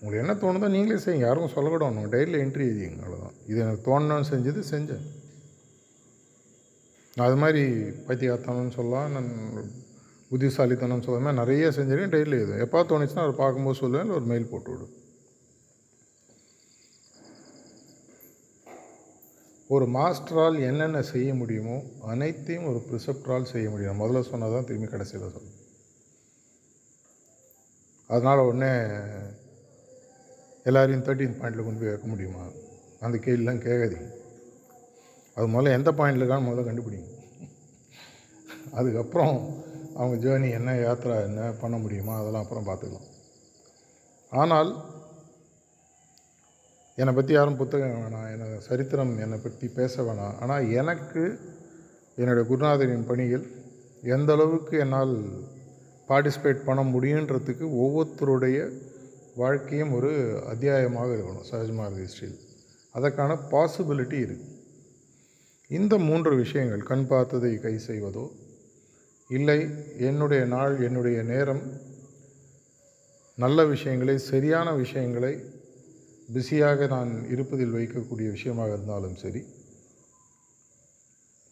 உங்களுக்கு 0.00 0.22
என்ன 0.24 0.34
தோணுதோ 0.42 0.68
நீங்களே 0.74 1.00
செய்யுங்க. 1.02 1.26
யாரும் 1.26 1.54
சொல்லக்கூட 1.54 1.84
ஒன்று 1.88 2.12
டைரியில் 2.14 2.42
என்ட்ரி 2.44 2.64
எழுதிங்க 2.70 3.04
அவ்வளோதான் 3.06 3.36
இது 3.50 3.58
எனக்கு 3.64 3.86
தோணணும்னு 3.88 4.30
செஞ்சது 4.32 4.62
செஞ்சேன். 4.72 5.04
நான் 7.16 7.28
அது 7.28 7.38
மாதிரி 7.44 7.62
பைத்தியகாத்தனம்னு 8.06 8.76
சொல்லலாம். 8.78 9.12
நான் 9.16 9.30
புத்திசாலித்தனம் 10.32 11.04
சொல்லாமல் 11.06 11.38
நிறைய 11.40 11.68
செஞ்சிருக்கேன் 11.76 12.12
டெய்லி 12.16 12.36
எதுவும் 12.42 12.62
எப்போ 12.64 12.78
தோணுச்சுன்னா 12.90 13.24
அவர் 13.24 13.40
பார்க்கும்போது 13.40 13.80
சொல்லுவேன் 13.80 14.04
இல்லை 14.04 14.18
ஒரு 14.18 14.28
மெயில் 14.32 14.50
போட்டு 14.52 14.70
விடும் 14.72 14.92
ஒரு 19.74 19.86
மாஸ்டரால் 19.96 20.56
என்னென்ன 20.68 21.02
செய்ய 21.10 21.28
முடியுமோ 21.40 21.76
அனைத்தையும் 22.12 22.66
ஒரு 22.70 22.80
ப்ரிசப்டரால் 22.88 23.50
செய்ய 23.52 23.66
முடியும். 23.70 24.00
முதல்ல 24.00 24.22
சொன்னால் 24.30 24.54
தான் 24.54 24.66
திரும்பி 24.68 24.88
கடைசியில் 24.88 25.24
சொல்லணும் 25.34 25.58
அதனால் 28.10 28.46
உடனே 28.48 28.72
எல்லாரையும் 30.70 31.04
தேர்ட்டீன் 31.06 31.38
பாயிண்டில் 31.38 31.66
கொண்டு 31.66 31.80
போய் 31.82 31.92
வைக்க 31.92 32.08
முடியுமா? 32.12 32.42
அந்த 33.04 33.16
கேள்விலாம் 33.26 33.64
கேட்காதீங்க. 33.66 34.08
அது 35.36 35.46
முதல்ல 35.54 35.76
எந்த 35.78 35.90
பாயிண்டில் 35.98 36.22
இருக்கான்னு 36.22 36.48
முதல்ல 36.48 36.66
கண்டுபிடிங்க. 36.68 37.08
அதுக்கப்புறம் 38.78 39.36
அவங்க 39.98 40.16
ஜேர்னி 40.24 40.48
என்ன 40.58 40.70
யாத்திரா 40.80 41.16
என்ன 41.28 41.42
பண்ண 41.62 41.76
முடியுமா 41.84 42.14
அதெல்லாம் 42.20 42.44
அப்புறம் 42.44 42.68
பார்த்துக்கலாம். 42.68 43.08
ஆனால் 44.32 44.70
என்னை 46.98 47.12
பற்றி 47.14 47.32
யாரும் 47.34 47.58
புத்தகம் 47.60 48.02
வேணாம் 48.04 48.28
என்னை 48.32 48.46
சரித்திரம் 48.68 49.14
என்னை 49.24 49.38
பற்றி 49.38 49.66
பேச 49.78 50.02
வேணாம். 50.08 50.36
ஆனால் 50.42 50.68
எனக்கு 50.80 51.22
என்னுடைய 52.18 52.44
குருநாதரின் 52.50 53.08
பணியில் 53.10 53.46
எந்த 54.14 54.30
அளவுக்கு 54.36 54.74
என்னால் 54.84 55.14
பார்ட்டிசிபேட் 56.08 56.66
பண்ண 56.68 56.80
முடியுன்றதுக்கு 56.94 57.66
ஒவ்வொருத்தருடைய 57.82 58.58
வாழ்க்கையும் 59.42 59.92
ஒரு 59.98 60.10
அத்தியாயமாக 60.52 61.10
இருக்கணும் 61.16 61.46
சஹஜ்மார்க் 61.50 62.02
ஹிஸ்ட்ரியில் 62.04 62.40
அதற்கான 62.94 63.32
பாசிபிலிட்டி 63.52 64.18
இருக்குது 64.26 64.50
இந்த 65.70 65.94
மூன்று 66.08 66.32
விஷயங்கள் 66.42 66.88
கண் 66.90 67.06
பார்த்ததை 67.10 67.52
கை 67.64 67.74
செய்வதோ 67.88 68.24
இல்லை 69.36 69.58
என்னுடைய 70.08 70.42
நாள் 70.44 70.74
என்னுடைய 70.86 71.18
நேரம் 71.22 71.62
நல்ல 73.38 73.64
விஷயங்களை 73.64 74.14
சரியான 74.30 74.68
விஷயங்களை 74.74 75.32
பிஸியாக 76.32 76.86
நான் 76.86 77.12
இருப்பதில் 77.34 77.76
வைக்கக்கூடிய 77.76 78.28
விஷயமாக 78.36 78.72
இருந்தாலும் 78.72 79.16
சரி 79.16 79.42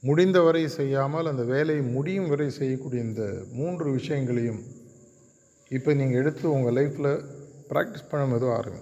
முடிந்தவரை 0.02 0.62
செய்யாமல் 0.78 1.30
அந்த 1.32 1.42
வேலையை 1.52 1.82
முடியும் 1.96 2.28
வரை 2.28 2.50
செய்யக்கூடிய 2.50 3.00
இந்த 3.02 3.24
மூன்று 3.52 3.88
விஷயங்களையும் 3.90 4.60
இப்போ 5.70 5.90
நீங்கள் 5.94 6.20
எடுத்து 6.20 6.46
உங்கள் 6.52 6.76
லைஃப்பில் 6.78 7.12
ப்ராக்டிஸ் 7.70 8.08
பண்ண 8.10 8.22
மெதுவாக 8.26 8.58
ஆரம்பி 8.58 8.80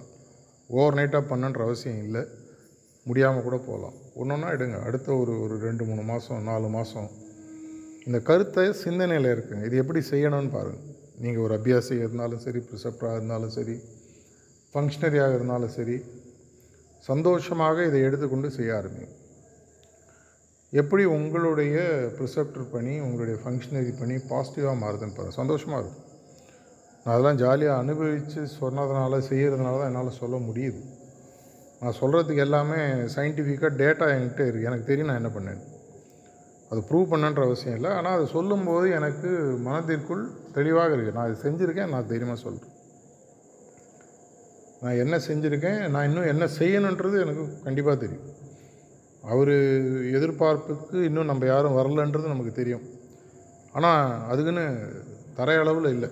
ஓவர் 0.69 0.97
நைட்டாக 0.99 1.23
பண்ணுன்ற 1.29 1.61
அவசியம் 1.67 2.03
இல்லை. 2.03 2.21
முடியாமல் 3.05 3.45
கூட 3.47 3.57
போகலாம். 3.57 3.95
ஒன்று 4.15 4.33
ஒன்றா 4.35 4.49
எடுங்க. 4.55 4.77
அடுத்த 4.87 5.09
ஒரு 5.13 5.33
ஒரு 5.41 5.55
ரெண்டு 5.59 5.83
மூணு 5.85 6.01
மாதம் 6.01 6.43
நாலு 6.43 6.67
மாதம் 6.67 7.09
இந்த 8.07 8.17
கருத்தை 8.29 8.65
சிந்தனையில் 8.83 9.29
இருக்குங்க 9.33 9.65
இது 9.69 9.77
எப்படி 9.83 10.01
செய்யணும்னு 10.11 10.51
பாருங்கள் 10.57 10.85
நீங்கள் 11.23 11.43
ஒரு 11.45 11.53
அபியாசியாக 11.59 12.05
இருந்தாலும் 12.05 12.43
சரி 12.45 12.59
ப்ரிசப்டராக 12.67 13.17
இருந்தாலும் 13.19 13.53
சரி 13.57 13.75
ஃபங்க்ஷனரியாக 14.73 15.37
இருந்தாலும் 15.37 15.73
சரி 15.77 15.97
சந்தோஷமாக 17.09 17.85
இதை 17.89 17.99
எடுத்துக்கொண்டு 18.07 18.49
செய்ய 18.57 18.71
ஆரம்பிங்க. 18.79 19.09
எப்படி 20.73 21.03
உங்களுடைய 21.15 21.75
ப்ரிசப்டர் 22.17 22.69
பணி 22.73 22.93
உங்களுடைய 23.05 23.35
ஃபங்க்ஷனரி 23.43 23.93
பணி 24.01 24.15
பாசிட்டிவாக 24.31 24.77
மாறுதுன்னு 24.83 25.15
பாருங்கள் 25.17 25.39
சந்தோஷமாக 25.41 25.81
இருக்கும். 25.83 26.05
நான் 27.03 27.13
அதெல்லாம் 27.13 27.39
ஜாலியாக 27.43 27.81
அனுபவித்து 27.83 28.41
சொன்னதுனால 28.59 29.19
செய்கிறதுனால 29.29 29.77
தான் 29.81 29.89
என்னால் 29.91 30.19
சொல்ல 30.21 30.37
முடியுது. 30.47 30.81
நான் 31.81 31.97
சொல்கிறதுக்கு 32.01 32.45
எல்லாமே 32.47 32.79
சயின்டிஃபிக்காக 33.15 33.71
டேட்டா 33.81 34.07
என்கிட்ட 34.15 34.43
இருக்குது 34.45 34.69
எனக்கு 34.71 34.89
தெரியும் 34.91 35.09
நான் 35.11 35.21
என்ன 35.21 35.31
பண்ணேன் 35.35 35.61
அது 36.71 36.79
ப்ரூவ் 36.89 37.11
பண்ணன்ற 37.11 37.41
அவசியம் 37.47 37.77
இல்லை. 37.77 37.91
ஆனால் 37.99 38.15
அது 38.17 38.25
சொல்லும்போது 38.33 38.87
எனக்கு 38.97 39.29
மனதிற்குள் 39.67 40.23
தெளிவாக 40.57 40.93
இருக்குது 40.95 41.17
நான் 41.17 41.29
இது 41.29 41.43
செஞ்சுருக்கேன் 41.45 41.91
நான் 41.93 42.09
தைரியமாக 42.11 42.39
சொல்கிறேன் 42.43 42.75
நான் 44.81 44.99
என்ன 45.03 45.15
செஞ்சுருக்கேன் 45.27 45.79
நான் 45.93 46.07
இன்னும் 46.09 46.29
என்ன 46.33 46.45
செய்யணுன்றது 46.59 47.17
எனக்கு 47.25 47.45
கண்டிப்பாக 47.65 47.97
தெரியும். 48.03 48.27
அவர் 49.31 49.53
எதிர்பார்ப்புக்கு 50.17 50.97
இன்னும் 51.07 51.29
நம்ம 51.31 51.45
யாரும் 51.53 51.77
வரலன்றது 51.79 52.33
நமக்கு 52.33 52.53
தெரியும். 52.59 52.85
ஆனால் 53.77 54.03
அதுக்குன்னு 54.31 54.65
தரையளவில் 55.39 55.93
இல்லை. 55.95 56.09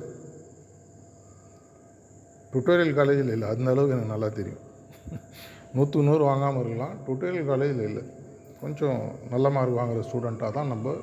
டுட்டோரியல் 2.53 2.97
காலேஜில் 2.97 3.33
இல்லை. 3.35 3.47
அந்த 3.53 3.69
அளவுக்கு 3.73 3.95
எனக்கு 3.95 4.13
நல்லா 4.15 4.29
தெரியும். 4.39 4.63
நூற்று 5.77 6.07
நூறு 6.09 6.23
வாங்காமல் 6.29 6.61
இருக்கலாம். 6.63 6.93
டுட்டோரியல் 7.07 7.49
காலேஜில் 7.51 7.87
இல்லை. 7.89 8.03
கொஞ்சம் 8.61 8.99
நல்ல 9.29 9.49
மார்க் 9.49 9.79
வாங்குகிற 9.79 10.05
ஸ்டூடெண்ட்டாக 10.09 10.51
தான் 10.51 10.67
நம்ம 10.67 10.95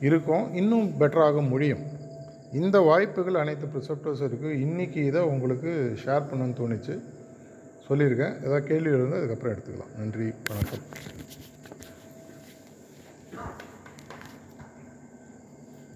இருக்கோம். 0.00 0.54
இன்னும் 0.54 0.92
பெட்டராக 1.00 1.48
முடியும். 1.48 1.82
இந்த 2.52 2.80
வாய்ப்புகள் 2.80 3.34
அனைத்து 3.34 3.66
ப்ரிசெப்டர்ஸ் 3.66 4.24
இருக்குது 4.26 4.58
இன்றைக்கி 4.66 4.96
இதை 4.96 5.20
உங்களுக்கு 5.20 5.72
ஷேர் 6.04 6.28
பண்ணணும்னு 6.30 6.60
தோணுச்சு. 6.62 6.96
சொல்லியிருக்கேன். 7.88 8.34
ஏதாவது 8.44 8.66
கேள்வி 8.66 8.90
இருந்தால் 8.90 9.18
அதுக்கப்புறம் 9.18 9.54
எடுத்துக்கலாம். 9.54 9.94
நன்றி. 9.98 10.28
வணக்கம். 10.48 10.84